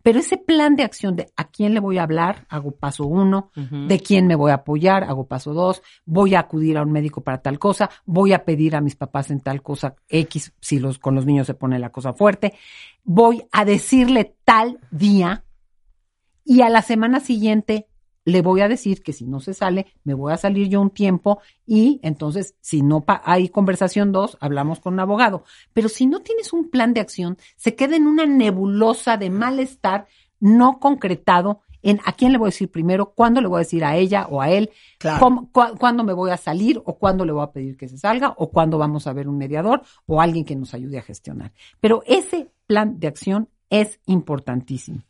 Pero 0.03 0.21
ese 0.21 0.37
plan 0.37 0.77
de 0.77 0.83
acción 0.83 1.17
de 1.17 1.31
a 1.37 1.45
quién 1.49 1.75
le 1.75 1.81
voy 1.81 1.99
a 1.99 2.03
hablar, 2.03 2.47
hago 2.49 2.73
paso 2.73 3.07
uno, 3.07 3.51
de 3.55 4.01
quién 4.01 4.27
me 4.27 4.35
voy 4.35 4.51
a 4.51 4.55
apoyar, 4.55 5.05
hago 5.05 5.27
paso 5.27 5.55
dos, 5.55 5.83
voy 6.05 6.35
a 6.35 6.41
acudir 6.41 6.79
a 6.79 6.83
un 6.83 6.93
médico 6.93 7.23
para 7.23 7.43
tal 7.43 7.59
cosa, 7.59 7.91
voy 8.05 8.33
a 8.33 8.45
pedir 8.45 8.77
a 8.77 8.81
mis 8.81 8.97
papás 8.97 9.31
en 9.31 9.41
tal 9.41 9.63
cosa 9.63 9.97
X, 10.09 10.53
si 10.61 10.79
los, 10.79 10.99
con 10.99 11.15
los 11.15 11.27
niños 11.27 11.47
se 11.47 11.55
pone 11.55 11.79
la 11.79 11.91
cosa 11.91 12.13
fuerte, 12.13 12.55
voy 13.05 13.43
a 13.53 13.65
decirle 13.65 14.37
tal 14.45 14.79
día 14.91 15.45
y 16.45 16.63
a 16.63 16.69
la 16.69 16.83
semana 16.83 17.21
siguiente 17.21 17.89
le 18.29 18.43
voy 18.43 18.61
a 18.61 18.69
decir 18.69 19.03
que 19.03 19.15
si 19.15 19.25
no 19.25 19.41
se 19.41 19.55
sale, 19.55 19.87
me 20.05 20.13
voy 20.13 20.35
a 20.35 20.37
salir 20.37 20.69
yo 20.69 20.83
un 20.83 20.91
tiempo 20.91 21.41
y 21.67 21.99
entonces, 22.03 22.55
si 22.61 22.83
no 22.83 23.03
hay 23.25 23.49
conversación 23.49 24.13
dos, 24.13 24.37
hablamos 24.41 24.81
con 24.81 24.93
un 24.93 25.01
abogado. 25.01 25.45
Pero 25.73 25.89
si 25.89 26.07
no 26.07 26.21
tienes 26.21 26.53
un 26.53 26.69
plan 26.69 26.93
de 26.93 27.01
acción, 27.01 27.39
se 27.57 27.75
queda 27.75 27.97
en 27.97 28.07
una 28.07 28.27
nebulosa 28.27 29.17
de 29.17 29.31
malestar 29.31 30.07
no 30.41 30.79
concretado 30.79 31.63
en 31.83 32.01
a 32.05 32.13
quién 32.13 32.33
le 32.33 32.39
voy 32.39 32.49
a 32.49 32.53
decir 32.53 32.71
primero, 32.71 33.15
cuándo 33.15 33.41
le 33.41 33.49
voy 33.49 33.57
a 33.57 33.61
decir 33.61 33.83
a 33.83 33.97
ella 33.97 34.27
o 34.29 34.43
a 34.43 34.51
él, 34.51 34.71
cuándo 35.79 36.05
me 36.05 36.13
voy 36.13 36.31
a 36.31 36.37
salir 36.37 36.83
o 36.85 36.99
cuándo 36.99 37.25
le 37.25 37.33
voy 37.33 37.45
a 37.45 37.53
pedir 37.53 37.79
que 37.79 37.89
se 37.89 37.97
salga 37.97 38.35
o 38.37 38.51
cuándo 38.51 38.77
vamos 38.77 39.07
a 39.07 39.15
ver 39.15 39.27
un 39.27 39.39
mediador 39.39 39.83
o 40.05 40.21
alguien 40.21 40.45
que 40.45 40.55
nos 40.55 40.75
ayude 40.75 40.99
a 40.99 41.03
gestionar. 41.03 41.53
Pero 41.81 42.03
ese 42.07 42.51
plan 42.67 43.01
de 43.01 43.07
acción 43.07 43.49
es 43.71 44.01
importantísimo. 44.05 45.05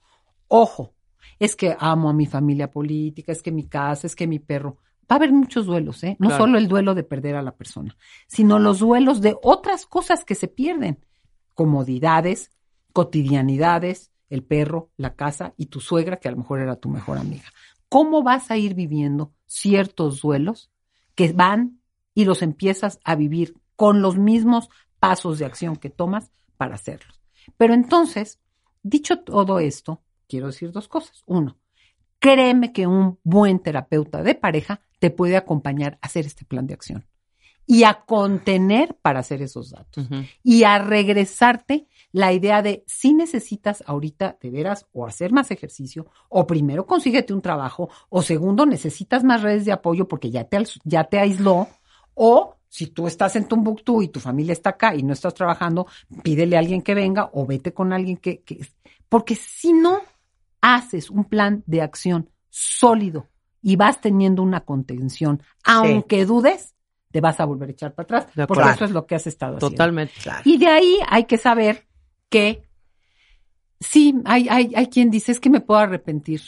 Ojo, 0.46 0.92
es 1.38 1.57
que 1.57 1.76
amo 1.78 2.09
a 2.11 2.12
mi 2.12 2.26
familia 2.26 2.71
política, 2.71 3.33
es 3.33 3.42
que 3.42 3.52
mi 3.52 3.64
casa, 3.64 4.07
es 4.07 4.16
que 4.16 4.26
mi 4.26 4.38
perro. 4.38 4.78
Va 5.11 5.14
a 5.14 5.16
haber 5.16 5.33
muchos 5.33 5.66
duelos, 5.66 6.04
¿eh? 6.04 6.16
No 6.18 6.37
solo 6.37 6.59
el 6.59 6.68
duelo 6.68 6.95
de 6.95 7.02
perder 7.02 7.37
a 7.37 7.42
la 7.42 7.57
persona, 7.57 7.97
sino 8.26 8.59
los 8.59 8.80
duelos 8.80 9.21
de 9.23 9.37
otras 9.42 9.87
cosas 9.87 10.25
que 10.25 10.35
se 10.35 10.49
pierden. 10.49 10.99
Comodidades, 11.54 12.50
cotidianidades, 12.92 14.11
el 14.28 14.42
perro, 14.42 14.90
la 14.97 15.14
casa 15.14 15.54
y 15.57 15.66
tu 15.66 15.80
suegra, 15.80 16.18
que 16.18 16.28
a 16.28 16.33
lo 16.33 16.38
mejor 16.38 16.61
era 16.61 16.76
tu 16.76 16.90
mejor 16.90 17.16
amiga. 17.16 17.47
¿Cómo 17.88 18.23
vas 18.23 18.50
a 18.50 18.59
ir 18.59 18.75
viviendo 18.75 19.33
ciertos 19.47 20.21
duelos 20.21 20.71
que 21.14 21.33
van 21.33 21.80
y 22.14 22.26
los 22.26 22.42
empiezas 22.42 23.00
a 23.04 23.14
vivir 23.14 23.54
con 23.76 24.02
los 24.02 24.18
mismos 24.18 24.68
pasos 24.99 25.38
de 25.38 25.47
acción 25.47 25.76
que 25.76 25.88
tomas 25.88 26.30
para 26.59 26.75
hacerlos? 26.75 27.23
Pero 27.57 27.73
entonces, 27.73 28.40
dicho 28.83 29.21
todo 29.21 29.59
esto, 29.59 30.02
quiero 30.28 30.47
decir 30.47 30.70
dos 30.70 30.87
cosas. 30.88 31.23
Uno, 31.26 31.58
créeme 32.18 32.73
que 32.73 32.87
un 32.87 33.18
buen 33.25 33.58
terapeuta 33.58 34.23
de 34.23 34.35
pareja 34.35 34.80
te 34.99 35.11
puede 35.11 35.37
acompañar 35.37 35.99
a 36.00 36.06
hacer 36.06 36.26
este 36.26 36.44
plan 36.44 36.66
de 36.66 36.75
acción 36.75 37.06
y 37.66 37.85
a 37.85 38.02
contener 38.06 38.97
para 39.02 39.20
hacer 39.20 39.42
esos 39.42 39.70
datos 39.70 40.08
y 40.42 40.64
a 40.64 40.78
regresarte 40.78 41.87
la 42.12 42.32
idea 42.32 42.62
de 42.62 42.82
si 42.87 43.12
necesitas 43.12 43.85
ahorita 43.87 44.38
de 44.40 44.50
veras 44.50 44.87
o 44.92 45.06
hacer 45.06 45.32
más 45.32 45.50
ejercicio 45.50 46.06
o 46.30 46.47
primero 46.47 46.87
consíguete 46.87 47.35
un 47.35 47.42
trabajo 47.42 47.90
o 48.08 48.23
segundo 48.23 48.64
necesitas 48.64 49.23
más 49.23 49.42
redes 49.42 49.66
de 49.66 49.73
apoyo 49.73 50.08
porque 50.08 50.30
ya 50.30 50.44
te, 50.44 50.64
ya 50.85 51.04
te 51.04 51.18
aisló 51.18 51.68
o 52.14 52.56
si 52.70 52.87
tú 52.87 53.06
estás 53.06 53.37
en 53.37 53.47
Tumbuktu 53.47 54.02
y 54.02 54.08
tu 54.08 54.18
familia 54.18 54.52
está 54.52 54.70
acá 54.70 54.94
y 54.94 55.02
no 55.02 55.12
estás 55.12 55.35
trabajando, 55.35 55.87
pídele 56.23 56.56
a 56.56 56.58
alguien 56.58 56.82
que 56.82 56.94
venga 56.94 57.30
o 57.32 57.47
vete 57.47 57.73
con 57.73 57.92
alguien 57.92 58.16
que, 58.16 58.40
que 58.40 58.61
porque 59.08 59.35
si 59.35 59.73
no, 59.73 60.00
haces 60.60 61.10
un 61.10 61.24
plan 61.24 61.62
de 61.66 61.82
acción 61.82 62.30
sólido 62.50 63.28
y 63.62 63.76
vas 63.76 64.00
teniendo 64.00 64.42
una 64.42 64.60
contención, 64.60 65.42
aunque 65.64 66.24
dudes, 66.24 66.74
te 67.10 67.20
vas 67.20 67.40
a 67.40 67.44
volver 67.44 67.70
a 67.70 67.72
echar 67.72 67.94
para 67.94 68.04
atrás, 68.04 68.46
porque 68.46 68.70
eso 68.70 68.84
es 68.84 68.90
lo 68.90 69.06
que 69.06 69.14
has 69.14 69.26
estado 69.26 69.56
haciendo. 69.56 69.74
Totalmente. 69.74 70.12
Y 70.44 70.58
de 70.58 70.68
ahí 70.68 70.98
hay 71.08 71.24
que 71.24 71.38
saber 71.38 71.86
que 72.28 72.68
sí, 73.80 74.14
hay, 74.24 74.48
hay, 74.48 74.72
hay 74.74 74.86
quien 74.88 75.10
dice, 75.10 75.32
es 75.32 75.40
que 75.40 75.50
me 75.50 75.60
puedo 75.60 75.80
arrepentir. 75.80 76.40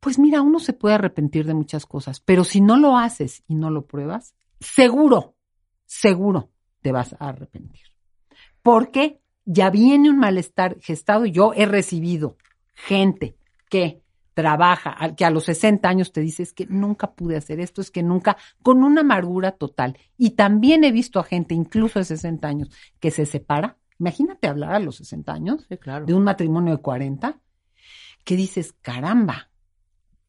Pues 0.00 0.18
mira, 0.18 0.42
uno 0.42 0.60
se 0.60 0.72
puede 0.72 0.94
arrepentir 0.94 1.46
de 1.46 1.54
muchas 1.54 1.86
cosas, 1.86 2.20
pero 2.20 2.44
si 2.44 2.60
no 2.60 2.76
lo 2.76 2.96
haces 2.96 3.42
y 3.48 3.54
no 3.54 3.70
lo 3.70 3.86
pruebas, 3.86 4.34
seguro, 4.60 5.36
seguro 5.86 6.50
te 6.82 6.92
vas 6.92 7.14
a 7.18 7.28
arrepentir. 7.28 7.86
Porque 8.62 9.20
ya 9.44 9.70
viene 9.70 10.10
un 10.10 10.18
malestar 10.18 10.78
gestado. 10.80 11.24
Yo 11.24 11.52
he 11.54 11.66
recibido 11.66 12.36
gente 12.74 13.36
que 13.68 14.02
trabaja, 14.34 15.16
que 15.16 15.24
a 15.24 15.30
los 15.30 15.46
60 15.46 15.88
años 15.88 16.12
te 16.12 16.20
dice 16.20 16.44
es 16.44 16.52
que 16.52 16.64
nunca 16.66 17.12
pude 17.12 17.36
hacer 17.36 17.58
esto, 17.58 17.80
es 17.80 17.90
que 17.90 18.04
nunca, 18.04 18.36
con 18.62 18.84
una 18.84 19.00
amargura 19.00 19.50
total. 19.50 19.98
Y 20.16 20.30
también 20.30 20.84
he 20.84 20.92
visto 20.92 21.18
a 21.18 21.24
gente, 21.24 21.54
incluso 21.54 21.98
de 21.98 22.04
60 22.04 22.46
años, 22.46 22.70
que 23.00 23.10
se 23.10 23.26
separa. 23.26 23.78
Imagínate 23.98 24.46
hablar 24.46 24.74
a 24.74 24.78
los 24.78 24.98
60 24.98 25.32
años 25.32 25.66
de 25.68 26.14
un 26.14 26.22
matrimonio 26.22 26.76
de 26.76 26.82
40, 26.82 27.40
que 28.22 28.36
dices, 28.36 28.74
caramba, 28.80 29.50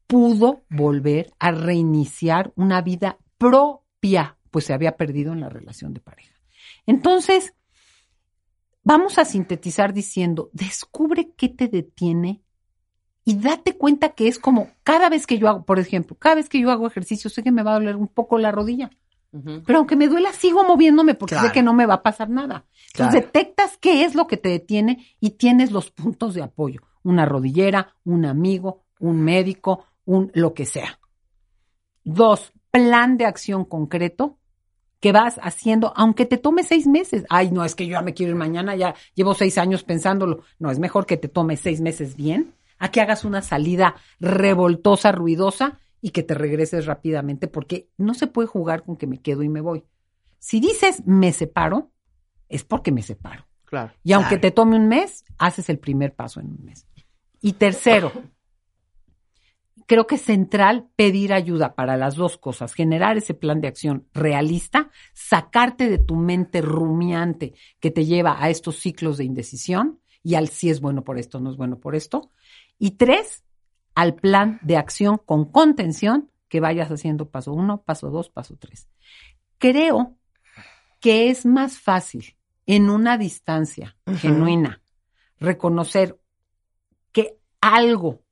pudo 0.08 0.64
volver 0.68 1.32
a 1.38 1.52
reiniciar 1.52 2.52
una 2.56 2.82
vida 2.82 3.16
propia, 3.38 4.38
pues 4.50 4.64
se 4.64 4.72
había 4.72 4.96
perdido 4.96 5.32
en 5.32 5.40
la 5.40 5.48
relación 5.48 5.94
de 5.94 6.00
pareja. 6.00 6.34
Entonces, 6.84 7.54
vamos 8.82 9.18
a 9.18 9.24
sintetizar 9.24 9.92
diciendo, 9.92 10.50
descubre 10.52 11.30
qué 11.36 11.48
te 11.48 11.68
detiene 11.68 12.42
y 13.24 13.36
date 13.36 13.76
cuenta 13.76 14.10
que 14.10 14.28
es 14.28 14.38
como 14.38 14.70
cada 14.82 15.08
vez 15.08 15.26
que 15.26 15.38
yo 15.38 15.48
hago, 15.48 15.64
por 15.64 15.78
ejemplo, 15.78 16.16
cada 16.18 16.36
vez 16.36 16.48
que 16.48 16.60
yo 16.60 16.70
hago 16.70 16.86
ejercicio, 16.86 17.30
sé 17.30 17.42
que 17.42 17.52
me 17.52 17.62
va 17.62 17.72
a 17.72 17.74
doler 17.74 17.96
un 17.96 18.08
poco 18.08 18.38
la 18.38 18.52
rodilla. 18.52 18.90
Pero 19.64 19.78
aunque 19.78 19.94
me 19.94 20.08
duela, 20.08 20.32
sigo 20.32 20.64
moviéndome 20.64 21.14
porque 21.14 21.36
sé 21.36 21.52
que 21.52 21.62
no 21.62 21.72
me 21.72 21.86
va 21.86 21.94
a 21.94 22.02
pasar 22.02 22.28
nada. 22.28 22.64
Entonces 22.92 23.22
detectas 23.22 23.78
qué 23.78 24.04
es 24.04 24.16
lo 24.16 24.26
que 24.26 24.36
te 24.36 24.48
detiene 24.48 25.06
y 25.20 25.30
tienes 25.30 25.70
los 25.70 25.92
puntos 25.92 26.34
de 26.34 26.42
apoyo. 26.42 26.80
Una 27.04 27.26
rodillera, 27.26 27.94
un 28.04 28.24
amigo, 28.24 28.82
un 28.98 29.20
médico, 29.20 29.84
un 30.04 30.32
lo 30.34 30.52
que 30.52 30.66
sea. 30.66 30.98
Dos, 32.02 32.52
plan 32.72 33.18
de 33.18 33.26
acción 33.26 33.64
concreto 33.64 34.38
que 34.98 35.12
vas 35.12 35.38
haciendo, 35.42 35.92
aunque 35.94 36.26
te 36.26 36.36
tome 36.36 36.64
seis 36.64 36.88
meses. 36.88 37.24
Ay, 37.30 37.52
no, 37.52 37.64
es 37.64 37.76
que 37.76 37.86
yo 37.86 37.92
ya 37.92 38.02
me 38.02 38.14
quiero 38.14 38.32
ir 38.32 38.36
mañana, 38.36 38.74
ya 38.74 38.96
llevo 39.14 39.34
seis 39.34 39.58
años 39.58 39.84
pensándolo. 39.84 40.42
No, 40.58 40.72
es 40.72 40.80
mejor 40.80 41.06
que 41.06 41.16
te 41.16 41.28
tome 41.28 41.56
seis 41.56 41.80
meses 41.80 42.16
bien 42.16 42.52
a 42.80 42.90
que 42.90 43.00
hagas 43.00 43.24
una 43.24 43.42
salida 43.42 43.94
revoltosa, 44.18 45.12
ruidosa 45.12 45.78
y 46.00 46.10
que 46.10 46.24
te 46.24 46.34
regreses 46.34 46.86
rápidamente, 46.86 47.46
porque 47.46 47.90
no 47.98 48.14
se 48.14 48.26
puede 48.26 48.48
jugar 48.48 48.82
con 48.82 48.96
que 48.96 49.06
me 49.06 49.20
quedo 49.20 49.44
y 49.44 49.48
me 49.48 49.60
voy. 49.60 49.84
Si 50.38 50.58
dices 50.58 51.06
me 51.06 51.32
separo, 51.32 51.92
es 52.48 52.64
porque 52.64 52.90
me 52.90 53.02
separo. 53.02 53.46
Claro. 53.66 53.92
Y 54.02 54.14
aunque 54.14 54.38
te 54.38 54.50
tome 54.50 54.74
un 54.74 54.88
mes, 54.88 55.24
haces 55.38 55.68
el 55.68 55.78
primer 55.78 56.14
paso 56.14 56.40
en 56.40 56.46
un 56.46 56.64
mes. 56.64 56.86
Y 57.40 57.52
tercero, 57.52 58.10
creo 59.86 60.06
que 60.06 60.14
es 60.14 60.22
central 60.22 60.88
pedir 60.96 61.34
ayuda 61.34 61.74
para 61.74 61.98
las 61.98 62.14
dos 62.14 62.38
cosas, 62.38 62.72
generar 62.72 63.18
ese 63.18 63.34
plan 63.34 63.60
de 63.60 63.68
acción 63.68 64.08
realista, 64.14 64.90
sacarte 65.12 65.90
de 65.90 65.98
tu 65.98 66.16
mente 66.16 66.62
rumiante 66.62 67.52
que 67.78 67.90
te 67.90 68.06
lleva 68.06 68.42
a 68.42 68.48
estos 68.48 68.76
ciclos 68.76 69.18
de 69.18 69.24
indecisión 69.24 70.00
y 70.22 70.34
al 70.34 70.48
si 70.48 70.70
es 70.70 70.80
bueno 70.80 71.04
por 71.04 71.18
esto, 71.18 71.40
no 71.40 71.50
es 71.50 71.56
bueno 71.56 71.78
por 71.78 71.94
esto, 71.94 72.30
y 72.80 72.92
tres, 72.92 73.44
al 73.94 74.16
plan 74.16 74.58
de 74.62 74.76
acción 74.76 75.20
con 75.24 75.44
contención 75.44 76.30
que 76.48 76.58
vayas 76.58 76.90
haciendo 76.90 77.28
paso 77.28 77.52
uno, 77.52 77.82
paso 77.82 78.10
dos, 78.10 78.30
paso 78.30 78.56
tres. 78.58 78.88
Creo 79.58 80.16
que 80.98 81.30
es 81.30 81.46
más 81.46 81.78
fácil 81.78 82.36
en 82.66 82.90
una 82.90 83.18
distancia 83.18 83.96
genuina 84.16 84.80
reconocer 85.38 86.18
que 87.12 87.36
algo 87.60 88.22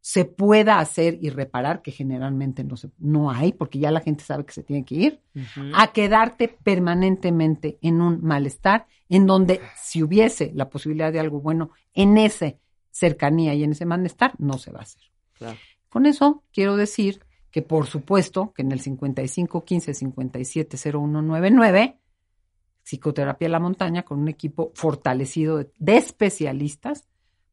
se 0.00 0.24
pueda 0.24 0.78
hacer 0.78 1.18
y 1.20 1.30
reparar, 1.30 1.82
que 1.82 1.90
generalmente 1.90 2.64
no, 2.64 2.76
se, 2.76 2.90
no 2.98 3.30
hay, 3.30 3.52
porque 3.52 3.78
ya 3.78 3.90
la 3.90 4.00
gente 4.00 4.24
sabe 4.24 4.44
que 4.44 4.52
se 4.52 4.62
tiene 4.62 4.84
que 4.84 4.94
ir, 4.94 5.20
a 5.74 5.88
quedarte 5.88 6.48
permanentemente 6.48 7.78
en 7.82 8.00
un 8.00 8.22
malestar, 8.22 8.86
en 9.08 9.26
donde 9.26 9.60
si 9.76 10.02
hubiese 10.02 10.52
la 10.54 10.68
posibilidad 10.68 11.12
de 11.12 11.20
algo 11.20 11.40
bueno, 11.40 11.70
en 11.92 12.18
ese 12.18 12.60
cercanía 12.96 13.54
y 13.54 13.62
en 13.62 13.72
ese 13.72 13.84
malestar, 13.84 14.32
no 14.38 14.56
se 14.56 14.72
va 14.72 14.78
a 14.80 14.82
hacer. 14.82 15.02
Con 15.90 16.06
eso 16.06 16.42
quiero 16.50 16.76
decir 16.76 17.20
que 17.50 17.60
por 17.60 17.86
supuesto 17.86 18.54
que 18.54 18.62
en 18.62 18.72
el 18.72 18.80
5515 18.80 19.92
570199 19.94 22.00
psicoterapia 22.82 23.50
la 23.50 23.60
montaña 23.60 24.02
con 24.02 24.20
un 24.20 24.28
equipo 24.28 24.72
fortalecido 24.74 25.58
de, 25.58 25.96
especialistas 25.96 27.06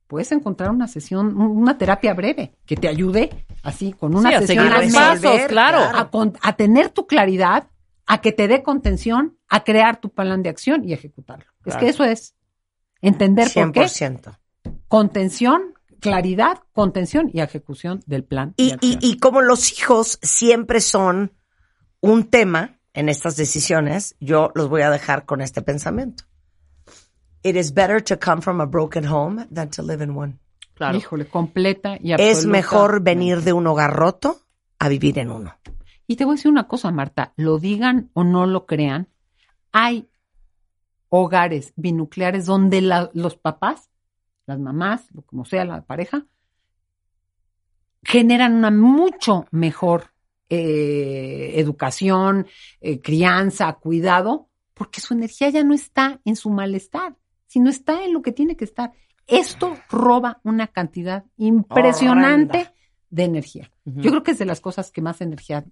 puedes 0.07 0.31
encontrar 0.31 0.69
una 0.69 0.87
sesión, 0.87 1.35
una 1.37 1.77
terapia 1.77 2.13
breve 2.13 2.55
que 2.65 2.77
te 2.77 2.87
ayude 2.87 3.45
así 3.63 3.91
con 3.93 4.15
una 4.15 4.39
sesión 4.39 4.71
a 4.71 4.79
pasos, 4.93 5.41
claro, 5.47 5.79
a, 5.79 6.09
a, 6.41 6.55
tener 6.55 6.89
tu 6.89 7.07
claridad, 7.07 7.67
a 8.05 8.21
que 8.21 8.31
te 8.31 8.47
dé 8.47 8.63
contención, 8.63 9.37
a 9.49 9.63
crear 9.63 9.99
tu 9.99 10.09
plan 10.09 10.43
de 10.43 10.49
acción 10.49 10.87
y 10.87 10.93
ejecutarlo. 10.93 11.51
Es 11.65 11.75
que 11.77 11.89
eso 11.89 12.03
es 12.03 12.35
entender 13.01 13.47
100%. 13.47 13.65
por 13.65 13.73
qué 13.73 13.89
contención, 14.93 15.73
claridad, 15.99 16.59
contención 16.71 17.31
y 17.33 17.41
ejecución 17.41 18.01
del 18.05 18.23
plan. 18.23 18.53
Y, 18.57 18.75
y, 18.79 19.17
como 19.17 19.41
los 19.41 19.71
hijos 19.71 20.19
siempre 20.21 20.81
son 20.81 21.31
un 21.99 22.25
tema 22.25 22.77
en 22.93 23.09
estas 23.09 23.35
decisiones, 23.35 24.15
yo 24.19 24.51
los 24.53 24.69
voy 24.69 24.83
a 24.83 24.91
dejar 24.91 25.25
con 25.25 25.41
este 25.41 25.63
pensamiento. 25.63 26.25
It 27.41 27.55
is 27.55 27.73
better 27.73 28.03
to 28.03 28.19
come 28.19 28.43
from 28.43 28.61
a 28.61 28.67
broken 28.67 29.07
home 29.07 29.47
than 29.51 29.71
to 29.71 29.81
live 29.81 30.03
in 30.03 30.15
one. 30.15 30.37
Claro. 30.75 30.95
Híjole, 30.95 31.25
completa 31.25 31.97
y 31.99 32.11
absoluta. 32.11 32.39
Es 32.39 32.45
mejor 32.45 33.01
venir 33.01 33.41
de 33.41 33.53
un 33.53 33.65
hogar 33.65 33.95
roto 33.95 34.41
a 34.77 34.89
vivir 34.89 35.17
en 35.17 35.31
uno. 35.31 35.57
Y 36.05 36.17
te 36.17 36.25
voy 36.25 36.33
a 36.33 36.35
decir 36.35 36.51
una 36.51 36.67
cosa, 36.67 36.91
Marta, 36.91 37.33
lo 37.35 37.57
digan 37.57 38.11
o 38.13 38.23
no 38.23 38.45
lo 38.45 38.67
crean, 38.67 39.07
hay 39.71 40.07
hogares 41.09 41.73
binucleares 41.77 42.45
donde 42.45 42.81
los 42.81 43.37
papás 43.37 43.89
las 44.45 44.59
mamás, 44.59 45.07
como 45.25 45.45
sea 45.45 45.65
la 45.65 45.83
pareja, 45.83 46.25
generan 48.03 48.53
una 48.53 48.71
mucho 48.71 49.45
mejor 49.51 50.11
eh, 50.49 51.53
educación, 51.55 52.47
eh, 52.81 52.99
crianza, 52.99 53.73
cuidado, 53.73 54.49
porque 54.73 55.01
su 55.01 55.13
energía 55.13 55.49
ya 55.49 55.63
no 55.63 55.73
está 55.73 56.19
en 56.25 56.35
su 56.35 56.49
malestar, 56.49 57.15
sino 57.47 57.69
está 57.69 58.03
en 58.03 58.13
lo 58.13 58.21
que 58.21 58.31
tiene 58.31 58.55
que 58.55 58.65
estar. 58.65 58.91
Esto 59.25 59.77
roba 59.89 60.41
una 60.43 60.67
cantidad 60.67 61.23
impresionante 61.37 62.71
de 63.09 63.23
energía. 63.23 63.71
Yo 63.85 64.09
creo 64.09 64.23
que 64.23 64.31
es 64.31 64.39
de 64.39 64.45
las 64.45 64.59
cosas 64.59 64.91
que 64.91 65.01
más 65.01 65.21
energía 65.21 65.63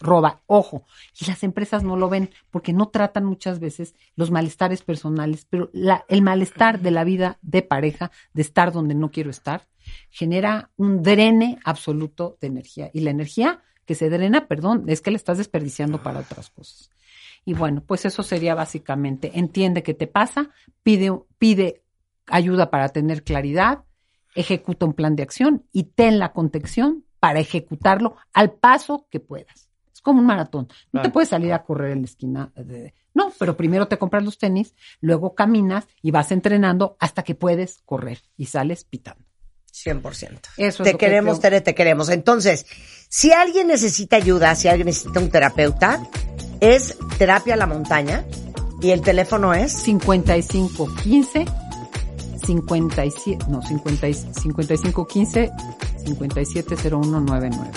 roba. 0.00 0.42
Ojo, 0.46 0.84
y 1.20 1.26
las 1.26 1.44
empresas 1.44 1.84
no 1.84 1.96
lo 1.96 2.08
ven 2.08 2.30
porque 2.50 2.72
no 2.72 2.88
tratan 2.88 3.24
muchas 3.24 3.60
veces 3.60 3.94
los 4.16 4.30
malestares 4.30 4.82
personales, 4.82 5.46
pero 5.48 5.70
la, 5.72 6.04
el 6.08 6.22
malestar 6.22 6.80
de 6.80 6.90
la 6.90 7.04
vida 7.04 7.38
de 7.42 7.62
pareja, 7.62 8.10
de 8.32 8.42
estar 8.42 8.72
donde 8.72 8.94
no 8.94 9.10
quiero 9.10 9.30
estar, 9.30 9.68
genera 10.08 10.70
un 10.76 11.02
drene 11.02 11.58
absoluto 11.64 12.38
de 12.40 12.48
energía. 12.48 12.90
Y 12.92 13.00
la 13.00 13.10
energía 13.10 13.62
que 13.84 13.94
se 13.94 14.10
drena, 14.10 14.48
perdón, 14.48 14.84
es 14.88 15.00
que 15.00 15.10
la 15.10 15.16
estás 15.16 15.38
desperdiciando 15.38 16.02
para 16.02 16.20
otras 16.20 16.50
cosas. 16.50 16.90
Y 17.44 17.54
bueno, 17.54 17.82
pues 17.86 18.04
eso 18.04 18.22
sería 18.22 18.54
básicamente, 18.54 19.32
entiende 19.34 19.82
qué 19.82 19.94
te 19.94 20.06
pasa, 20.06 20.50
pide, 20.82 21.10
pide 21.38 21.82
ayuda 22.26 22.70
para 22.70 22.90
tener 22.90 23.24
claridad, 23.24 23.84
ejecuta 24.34 24.86
un 24.86 24.92
plan 24.92 25.16
de 25.16 25.22
acción 25.22 25.64
y 25.72 25.84
ten 25.84 26.18
la 26.18 26.32
contención 26.32 27.04
para 27.18 27.40
ejecutarlo 27.40 28.16
al 28.32 28.52
paso 28.52 29.06
que 29.10 29.20
puedas 29.20 29.69
como 30.00 30.20
un 30.20 30.26
maratón. 30.26 30.68
No 30.92 31.02
te 31.02 31.10
puedes 31.10 31.28
salir 31.28 31.52
a 31.52 31.62
correr 31.62 31.92
en 31.92 32.02
la 32.02 32.06
esquina. 32.06 32.52
De... 32.54 32.94
No, 33.14 33.32
pero 33.38 33.56
primero 33.56 33.88
te 33.88 33.98
compras 33.98 34.24
los 34.24 34.38
tenis, 34.38 34.74
luego 35.00 35.34
caminas 35.34 35.86
y 36.02 36.10
vas 36.10 36.32
entrenando 36.32 36.96
hasta 37.00 37.22
que 37.22 37.34
puedes 37.34 37.82
correr 37.84 38.20
y 38.36 38.46
sales 38.46 38.84
pitando. 38.84 39.24
100%. 39.72 40.40
Eso 40.56 40.82
te 40.82 40.94
queremos, 40.94 41.40
Tere, 41.40 41.60
te 41.60 41.74
queremos. 41.74 42.08
Entonces, 42.08 42.66
si 43.08 43.32
alguien 43.32 43.68
necesita 43.68 44.16
ayuda, 44.16 44.54
si 44.54 44.68
alguien 44.68 44.86
necesita 44.86 45.20
un 45.20 45.30
terapeuta, 45.30 46.08
es 46.60 46.96
Terapia 47.18 47.54
a 47.54 47.56
la 47.56 47.66
Montaña 47.66 48.24
y 48.82 48.90
el 48.90 49.00
teléfono 49.00 49.54
es 49.54 49.72
5515 49.72 51.46
57 52.44 53.46
no 53.48 53.62
50, 53.62 54.12
5515 54.12 55.52
570199. 56.04 57.70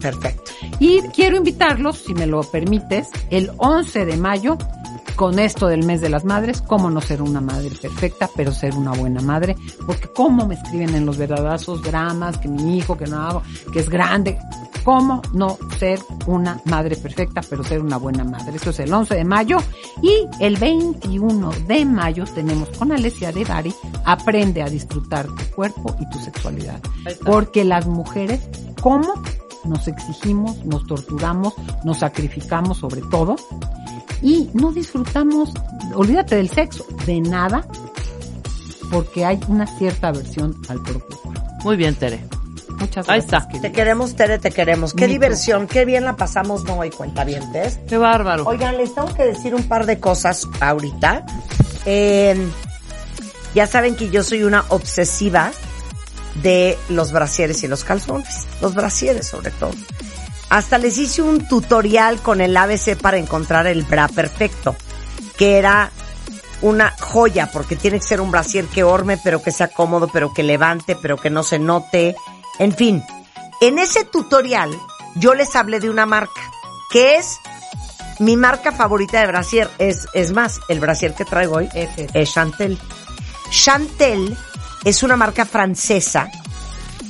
Perfecto. 0.00 0.51
Y 0.82 1.00
quiero 1.14 1.36
invitarlos, 1.36 1.98
si 1.98 2.12
me 2.12 2.26
lo 2.26 2.42
permites, 2.42 3.08
el 3.30 3.52
11 3.58 4.04
de 4.04 4.16
mayo 4.16 4.58
con 5.14 5.38
esto 5.38 5.68
del 5.68 5.84
mes 5.84 6.00
de 6.00 6.08
las 6.08 6.24
madres, 6.24 6.60
cómo 6.60 6.90
no 6.90 7.00
ser 7.00 7.22
una 7.22 7.40
madre 7.40 7.70
perfecta, 7.80 8.28
pero 8.34 8.50
ser 8.50 8.74
una 8.74 8.90
buena 8.90 9.20
madre, 9.20 9.54
porque 9.86 10.08
cómo 10.08 10.44
me 10.44 10.56
escriben 10.56 10.92
en 10.96 11.06
los 11.06 11.18
verdaderos 11.18 11.82
dramas, 11.82 12.36
que 12.38 12.48
mi 12.48 12.78
hijo, 12.78 12.98
que 12.98 13.06
no 13.06 13.20
hago, 13.20 13.44
que 13.72 13.78
es 13.78 13.88
grande, 13.88 14.36
cómo 14.82 15.22
no 15.32 15.56
ser 15.78 16.00
una 16.26 16.60
madre 16.64 16.96
perfecta, 16.96 17.42
pero 17.48 17.62
ser 17.62 17.80
una 17.80 17.98
buena 17.98 18.24
madre. 18.24 18.56
Eso 18.56 18.70
es 18.70 18.80
el 18.80 18.92
11 18.92 19.14
de 19.14 19.24
mayo 19.24 19.58
y 20.02 20.26
el 20.40 20.56
21 20.56 21.52
de 21.68 21.84
mayo 21.84 22.24
tenemos 22.24 22.68
con 22.70 22.90
Alessia 22.90 23.30
de 23.30 23.44
Bari, 23.44 23.72
aprende 24.04 24.62
a 24.62 24.68
disfrutar 24.68 25.26
tu 25.26 25.54
cuerpo 25.54 25.94
y 26.00 26.10
tu 26.10 26.18
sexualidad, 26.18 26.80
porque 27.24 27.62
las 27.62 27.86
mujeres, 27.86 28.40
¿cómo 28.80 29.14
nos 29.64 29.88
exigimos, 29.88 30.64
nos 30.64 30.86
torturamos, 30.86 31.54
nos 31.84 31.98
sacrificamos 31.98 32.78
sobre 32.78 33.02
todo 33.10 33.36
y 34.22 34.50
no 34.54 34.72
disfrutamos, 34.72 35.52
olvídate 35.94 36.36
del 36.36 36.48
sexo, 36.48 36.86
de 37.06 37.20
nada, 37.20 37.66
porque 38.90 39.24
hay 39.24 39.40
una 39.48 39.66
cierta 39.66 40.08
aversión 40.08 40.54
al 40.68 40.80
propio 40.82 41.16
cuerpo. 41.22 41.42
Muy 41.64 41.76
bien, 41.76 41.94
Tere. 41.94 42.24
Muchas 42.78 43.08
Ahí 43.08 43.20
gracias. 43.20 43.42
está. 43.48 43.60
Te 43.60 43.72
queremos, 43.72 44.14
Tere, 44.16 44.38
te 44.38 44.50
queremos. 44.50 44.92
Qué 44.92 45.06
Mito. 45.06 45.12
diversión, 45.20 45.66
qué 45.66 45.84
bien 45.84 46.04
la 46.04 46.16
pasamos 46.16 46.64
no 46.64 46.78
hoy, 46.78 46.90
cuentavientes. 46.90 47.78
Qué 47.88 47.96
bárbaro. 47.96 48.44
Oigan, 48.46 48.76
les 48.76 48.94
tengo 48.94 49.12
que 49.14 49.24
decir 49.24 49.54
un 49.54 49.62
par 49.64 49.86
de 49.86 49.98
cosas 50.00 50.48
ahorita. 50.60 51.24
Eh, 51.86 52.48
ya 53.54 53.66
saben 53.66 53.94
que 53.96 54.10
yo 54.10 54.22
soy 54.24 54.42
una 54.44 54.64
obsesiva 54.68 55.52
de 56.36 56.78
los 56.88 57.12
brasieres 57.12 57.62
y 57.62 57.68
los 57.68 57.84
calzones. 57.84 58.46
Los 58.60 58.74
brasieres, 58.74 59.28
sobre 59.28 59.50
todo. 59.50 59.72
Hasta 60.48 60.78
les 60.78 60.98
hice 60.98 61.22
un 61.22 61.46
tutorial 61.48 62.20
con 62.20 62.40
el 62.40 62.56
ABC 62.56 62.96
para 62.96 63.18
encontrar 63.18 63.66
el 63.66 63.84
bra 63.84 64.08
perfecto, 64.08 64.76
que 65.36 65.58
era 65.58 65.90
una 66.60 66.94
joya, 67.00 67.50
porque 67.50 67.76
tiene 67.76 67.98
que 67.98 68.06
ser 68.06 68.20
un 68.20 68.30
brasier 68.30 68.66
que 68.66 68.84
orme, 68.84 69.18
pero 69.22 69.42
que 69.42 69.50
sea 69.50 69.68
cómodo, 69.68 70.08
pero 70.12 70.32
que 70.32 70.42
levante, 70.42 70.96
pero 71.00 71.16
que 71.16 71.30
no 71.30 71.42
se 71.42 71.58
note. 71.58 72.14
En 72.58 72.72
fin, 72.72 73.02
en 73.60 73.78
ese 73.78 74.04
tutorial 74.04 74.70
yo 75.16 75.34
les 75.34 75.56
hablé 75.56 75.80
de 75.80 75.90
una 75.90 76.06
marca, 76.06 76.40
que 76.90 77.16
es 77.16 77.38
mi 78.18 78.36
marca 78.36 78.72
favorita 78.72 79.20
de 79.20 79.26
brasier. 79.26 79.70
Es, 79.78 80.06
es 80.14 80.32
más, 80.32 80.60
el 80.68 80.80
brasier 80.80 81.14
que 81.14 81.24
traigo 81.24 81.56
hoy 81.56 81.68
Ese. 81.74 82.08
es 82.14 82.32
Chantel. 82.32 82.78
Chantel 83.50 84.36
es 84.84 85.02
una 85.02 85.16
marca 85.16 85.44
francesa 85.44 86.30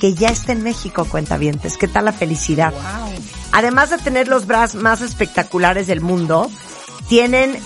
que 0.00 0.14
ya 0.14 0.28
está 0.28 0.52
en 0.52 0.62
México, 0.62 1.04
cuentavientes. 1.04 1.76
¿Qué 1.76 1.88
tal 1.88 2.06
la 2.06 2.12
felicidad? 2.12 2.74
Además 3.52 3.90
de 3.90 3.98
tener 3.98 4.28
los 4.28 4.46
bras 4.46 4.74
más 4.74 5.00
espectaculares 5.00 5.86
del 5.86 6.00
mundo, 6.00 6.50
tienen 7.08 7.56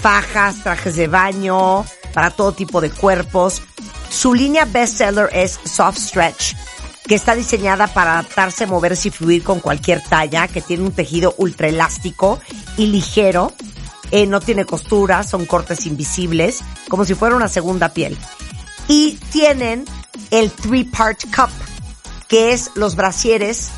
fajas, 0.00 0.62
trajes 0.62 0.96
de 0.96 1.08
baño 1.08 1.84
para 2.14 2.30
todo 2.30 2.52
tipo 2.52 2.80
de 2.80 2.90
cuerpos. 2.90 3.62
Su 4.08 4.34
línea 4.34 4.64
bestseller 4.66 5.30
es 5.32 5.58
Soft 5.64 5.98
Stretch, 5.98 6.54
que 7.06 7.14
está 7.14 7.34
diseñada 7.34 7.86
para 7.88 8.12
adaptarse, 8.12 8.66
moverse 8.66 9.08
y 9.08 9.10
fluir 9.10 9.42
con 9.42 9.60
cualquier 9.60 10.02
talla, 10.02 10.48
que 10.48 10.60
tiene 10.60 10.84
un 10.84 10.92
tejido 10.92 11.34
ultra 11.38 11.68
elástico 11.68 12.38
y 12.76 12.86
ligero. 12.86 13.52
Eh, 14.12 14.26
no 14.26 14.40
tiene 14.40 14.64
costuras, 14.64 15.28
son 15.28 15.46
cortes 15.46 15.86
invisibles, 15.86 16.60
como 16.88 17.04
si 17.04 17.14
fuera 17.14 17.36
una 17.36 17.48
segunda 17.48 17.90
piel. 17.90 18.16
Y 18.90 19.12
tienen 19.30 19.84
el 20.32 20.50
Three 20.50 20.82
Part 20.84 21.22
Cup, 21.34 21.50
que 22.26 22.52
es 22.52 22.72
los 22.74 22.96
brasieres 22.96 23.68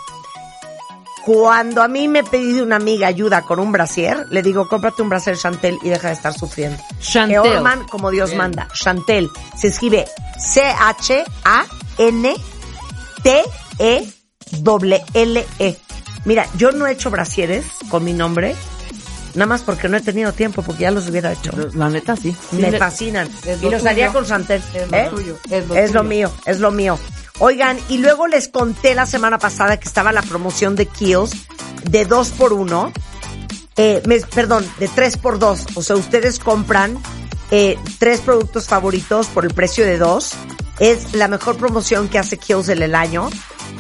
Cuando 1.24 1.82
a 1.82 1.88
mí 1.88 2.06
me 2.06 2.22
pide 2.22 2.62
una 2.62 2.76
amiga 2.76 3.09
ayuda 3.09 3.42
con 3.42 3.59
un 3.59 3.72
brasier, 3.72 4.26
le 4.30 4.42
digo, 4.42 4.68
cómprate 4.68 5.02
un 5.02 5.09
brasier 5.09 5.37
Chantel 5.37 5.76
y 5.82 5.88
deja 5.88 6.09
de 6.09 6.14
estar 6.14 6.32
sufriendo. 6.32 6.80
Chantel. 7.00 7.42
Que 7.42 7.48
orman 7.48 7.85
como 7.88 8.11
Dios 8.11 8.35
manda. 8.35 8.68
Chantel. 8.72 9.28
Se 9.56 9.68
escribe 9.68 10.06
C-H-A-N-T-E-L-L-E. 13.27 15.77
Mira, 16.25 16.49
yo 16.57 16.73
no 16.73 16.87
he 16.87 16.93
hecho 16.93 17.11
brasieres 17.11 17.65
con 17.89 18.05
mi 18.05 18.12
nombre, 18.12 18.55
nada 19.35 19.47
más 19.47 19.62
porque 19.62 19.89
no 19.89 19.97
he 19.97 20.01
tenido 20.01 20.33
tiempo, 20.33 20.62
porque 20.62 20.83
ya 20.83 20.91
los 20.91 21.09
hubiera 21.09 21.33
hecho. 21.33 21.51
La 21.75 21.89
neta, 21.89 22.17
sí. 22.17 22.35
Me 22.53 22.73
fascinan. 22.79 23.29
es 23.45 23.61
Y 23.61 23.65
lo 23.67 23.71
los 23.73 23.81
tuyo. 23.81 23.91
haría 23.91 24.12
con 24.12 24.25
Chantel. 24.27 24.62
Es 24.75 24.91
lo 24.91 24.97
¿eh? 24.97 25.09
tuyo, 25.11 25.39
es 25.51 25.67
lo 25.69 25.75
Es 25.77 25.93
lo 25.93 26.01
tuyo. 26.01 26.09
mío, 26.09 26.33
es 26.47 26.61
lo 26.61 26.71
mío. 26.71 26.99
Oigan, 27.39 27.79
y 27.89 27.99
luego 27.99 28.27
les 28.29 28.49
conté 28.49 28.95
la 28.95 29.07
semana 29.07 29.39
pasada 29.39 29.79
que 29.79 29.87
estaba 29.89 30.11
la 30.12 30.23
promoción 30.23 30.75
de 30.75 30.87
Kiehl's 30.87 31.33
de 31.91 32.05
dos 32.07 32.31
por 32.31 32.53
uno. 32.53 32.93
Eh, 33.77 34.03
me- 34.07 34.21
perdón, 34.21 34.67
de 34.79 34.89
tres 34.89 35.17
por 35.19 35.39
dos. 35.39 35.67
O 35.75 35.83
sea, 35.83 35.97
ustedes 35.97 36.39
compran 36.39 36.99
eh, 37.51 37.77
tres 37.99 38.21
productos 38.21 38.67
favoritos 38.69 39.27
por 39.29 39.45
el 39.45 39.53
precio 39.53 39.85
de 39.85 39.99
dos. 39.99 40.31
Es 40.79 41.15
la 41.15 41.29
mejor 41.29 41.57
promoción 41.57 42.09
que 42.09 42.19
hace 42.19 42.39
Kiehl's 42.39 42.69
en 42.69 42.83
el 42.83 42.95
año. 42.95 43.29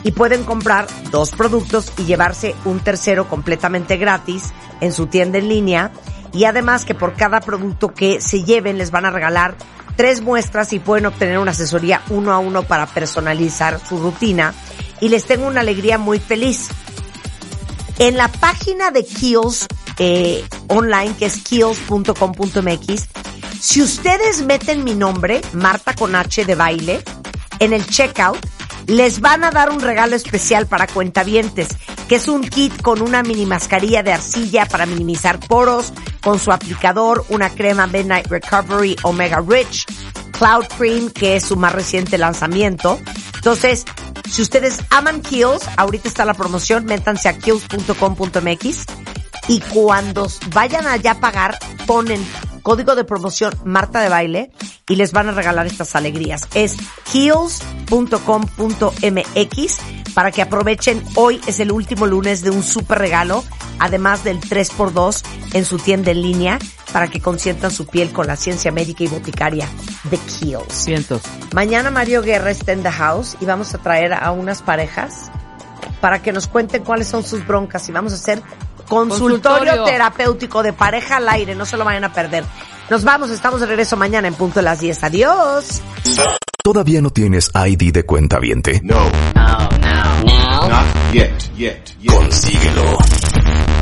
Y 0.02 0.12
pueden 0.12 0.44
comprar 0.44 0.86
dos 1.10 1.30
productos 1.30 1.92
y 1.98 2.04
llevarse 2.04 2.54
un 2.64 2.80
tercero 2.80 3.28
completamente 3.28 3.96
gratis 3.96 4.52
en 4.80 4.92
su 4.92 5.06
tienda 5.06 5.38
en 5.38 5.48
línea. 5.48 5.90
Y 6.32 6.44
además 6.44 6.84
que 6.84 6.94
por 6.94 7.14
cada 7.14 7.40
producto 7.40 7.94
que 7.94 8.20
se 8.20 8.44
lleven 8.44 8.78
les 8.78 8.90
van 8.90 9.04
a 9.04 9.10
regalar 9.10 9.56
tres 9.96 10.20
muestras 10.20 10.72
y 10.72 10.78
pueden 10.78 11.06
obtener 11.06 11.38
una 11.38 11.52
asesoría 11.52 12.02
uno 12.10 12.32
a 12.32 12.38
uno 12.38 12.62
para 12.62 12.86
personalizar 12.86 13.80
su 13.86 13.98
rutina. 13.98 14.54
Y 15.00 15.08
les 15.08 15.24
tengo 15.24 15.46
una 15.46 15.60
alegría 15.60 15.98
muy 15.98 16.18
feliz. 16.18 16.68
En 17.98 18.16
la 18.16 18.28
página 18.28 18.90
de 18.90 19.04
Kiehl's 19.04 19.66
eh, 19.98 20.44
online, 20.68 21.14
que 21.18 21.26
es 21.26 21.38
kiehl's.com.mx, 21.38 23.08
si 23.66 23.82
ustedes 23.82 24.42
meten 24.42 24.84
mi 24.84 24.94
nombre, 24.94 25.40
Marta 25.52 25.92
con 25.92 26.14
H 26.14 26.44
de 26.44 26.54
baile, 26.54 27.02
en 27.58 27.72
el 27.72 27.84
checkout, 27.84 28.38
les 28.86 29.20
van 29.20 29.42
a 29.42 29.50
dar 29.50 29.70
un 29.70 29.80
regalo 29.80 30.14
especial 30.14 30.68
para 30.68 30.86
cuentavientes, 30.86 31.70
que 32.08 32.14
es 32.14 32.28
un 32.28 32.42
kit 32.42 32.80
con 32.80 33.02
una 33.02 33.24
mini 33.24 33.44
mascarilla 33.44 34.04
de 34.04 34.12
arcilla 34.12 34.66
para 34.66 34.86
minimizar 34.86 35.40
poros, 35.40 35.92
con 36.22 36.38
su 36.38 36.52
aplicador, 36.52 37.26
una 37.28 37.50
crema 37.50 37.88
Midnight 37.88 38.28
Recovery 38.28 38.94
Omega 39.02 39.42
Rich, 39.44 39.86
Cloud 40.30 40.66
Cream, 40.78 41.10
que 41.10 41.34
es 41.34 41.46
su 41.46 41.56
más 41.56 41.72
reciente 41.72 42.18
lanzamiento. 42.18 43.00
Entonces, 43.34 43.84
si 44.30 44.42
ustedes 44.42 44.78
aman 44.90 45.22
Kiehl's, 45.22 45.68
ahorita 45.76 46.06
está 46.06 46.24
la 46.24 46.34
promoción, 46.34 46.84
métanse 46.84 47.28
a 47.28 47.36
kiehl's.com.mx 47.36 48.84
y 49.48 49.60
cuando 49.60 50.28
vayan 50.54 50.86
allá 50.86 51.12
a 51.12 51.20
pagar, 51.20 51.58
ponen 51.84 52.24
código 52.66 52.96
de 52.96 53.04
promoción 53.04 53.54
Marta 53.64 54.00
de 54.00 54.08
Baile 54.08 54.50
y 54.88 54.96
les 54.96 55.12
van 55.12 55.28
a 55.28 55.32
regalar 55.32 55.68
estas 55.68 55.94
alegrías. 55.94 56.48
Es 56.52 56.76
heels.com.mx 57.14 58.18
para 60.14 60.32
que 60.32 60.42
aprovechen. 60.42 61.00
Hoy 61.14 61.40
es 61.46 61.60
el 61.60 61.70
último 61.70 62.08
lunes 62.08 62.42
de 62.42 62.50
un 62.50 62.64
super 62.64 62.98
regalo, 62.98 63.44
además 63.78 64.24
del 64.24 64.40
3x2 64.40 65.22
en 65.52 65.64
su 65.64 65.78
tienda 65.78 66.10
en 66.10 66.22
línea 66.22 66.58
para 66.92 67.06
que 67.06 67.20
consientan 67.20 67.70
su 67.70 67.86
piel 67.86 68.10
con 68.10 68.26
la 68.26 68.34
ciencia 68.34 68.72
médica 68.72 69.04
y 69.04 69.06
boticaria 69.06 69.68
de 70.10 70.18
Kiehl's. 70.18 70.72
Cientos. 70.72 71.22
Mañana 71.54 71.92
Mario 71.92 72.20
Guerra 72.20 72.50
está 72.50 72.72
en 72.72 72.82
The 72.82 72.90
House 72.90 73.36
y 73.40 73.44
vamos 73.44 73.72
a 73.76 73.78
traer 73.78 74.12
a 74.12 74.32
unas 74.32 74.62
parejas 74.62 75.30
para 76.00 76.20
que 76.20 76.32
nos 76.32 76.48
cuenten 76.48 76.82
cuáles 76.82 77.06
son 77.06 77.22
sus 77.22 77.46
broncas 77.46 77.88
y 77.88 77.92
vamos 77.92 78.12
a 78.12 78.16
hacer 78.16 78.42
consultorio, 78.86 79.40
Consultorio. 79.40 79.84
terapéutico 79.84 80.62
de 80.62 80.72
pareja 80.72 81.16
al 81.16 81.28
aire, 81.28 81.54
no 81.54 81.66
se 81.66 81.76
lo 81.76 81.84
vayan 81.84 82.04
a 82.04 82.12
perder. 82.12 82.44
Nos 82.88 83.04
vamos, 83.04 83.30
estamos 83.30 83.60
de 83.60 83.66
regreso 83.66 83.96
mañana 83.96 84.28
en 84.28 84.34
punto 84.34 84.60
de 84.60 84.64
las 84.64 84.80
10. 84.80 85.04
Adiós. 85.04 85.82
¿Todavía 86.62 87.00
no 87.00 87.10
tienes 87.10 87.50
ID 87.54 87.92
de 87.92 88.04
cuenta 88.04 88.38
viente? 88.38 88.80
No. 88.82 89.04
Not 89.34 90.86
yet, 91.12 91.30
yet, 91.56 91.78
yet. 92.00 92.12
Consíguelo. 92.12 92.98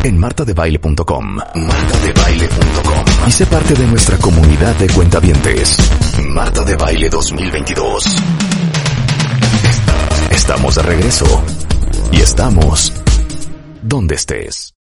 En 0.03 0.19
martadebaile.com. 0.19 1.37
Martadebaile.com. 1.55 3.05
Y 3.27 3.31
sé 3.31 3.47
parte 3.47 3.75
de 3.75 3.87
nuestra 3.87 4.19
comunidad 4.19 4.75
de 4.77 4.87
cuentavientes. 4.89 5.79
Marta 6.29 6.63
de 6.63 6.77
Baile 6.77 7.09
2022. 7.09 8.05
Estamos 10.31 10.75
de 10.75 10.83
regreso. 10.83 11.43
Y 12.13 12.21
estamos 12.21 12.93
donde 13.83 14.15
estés. 14.15 14.73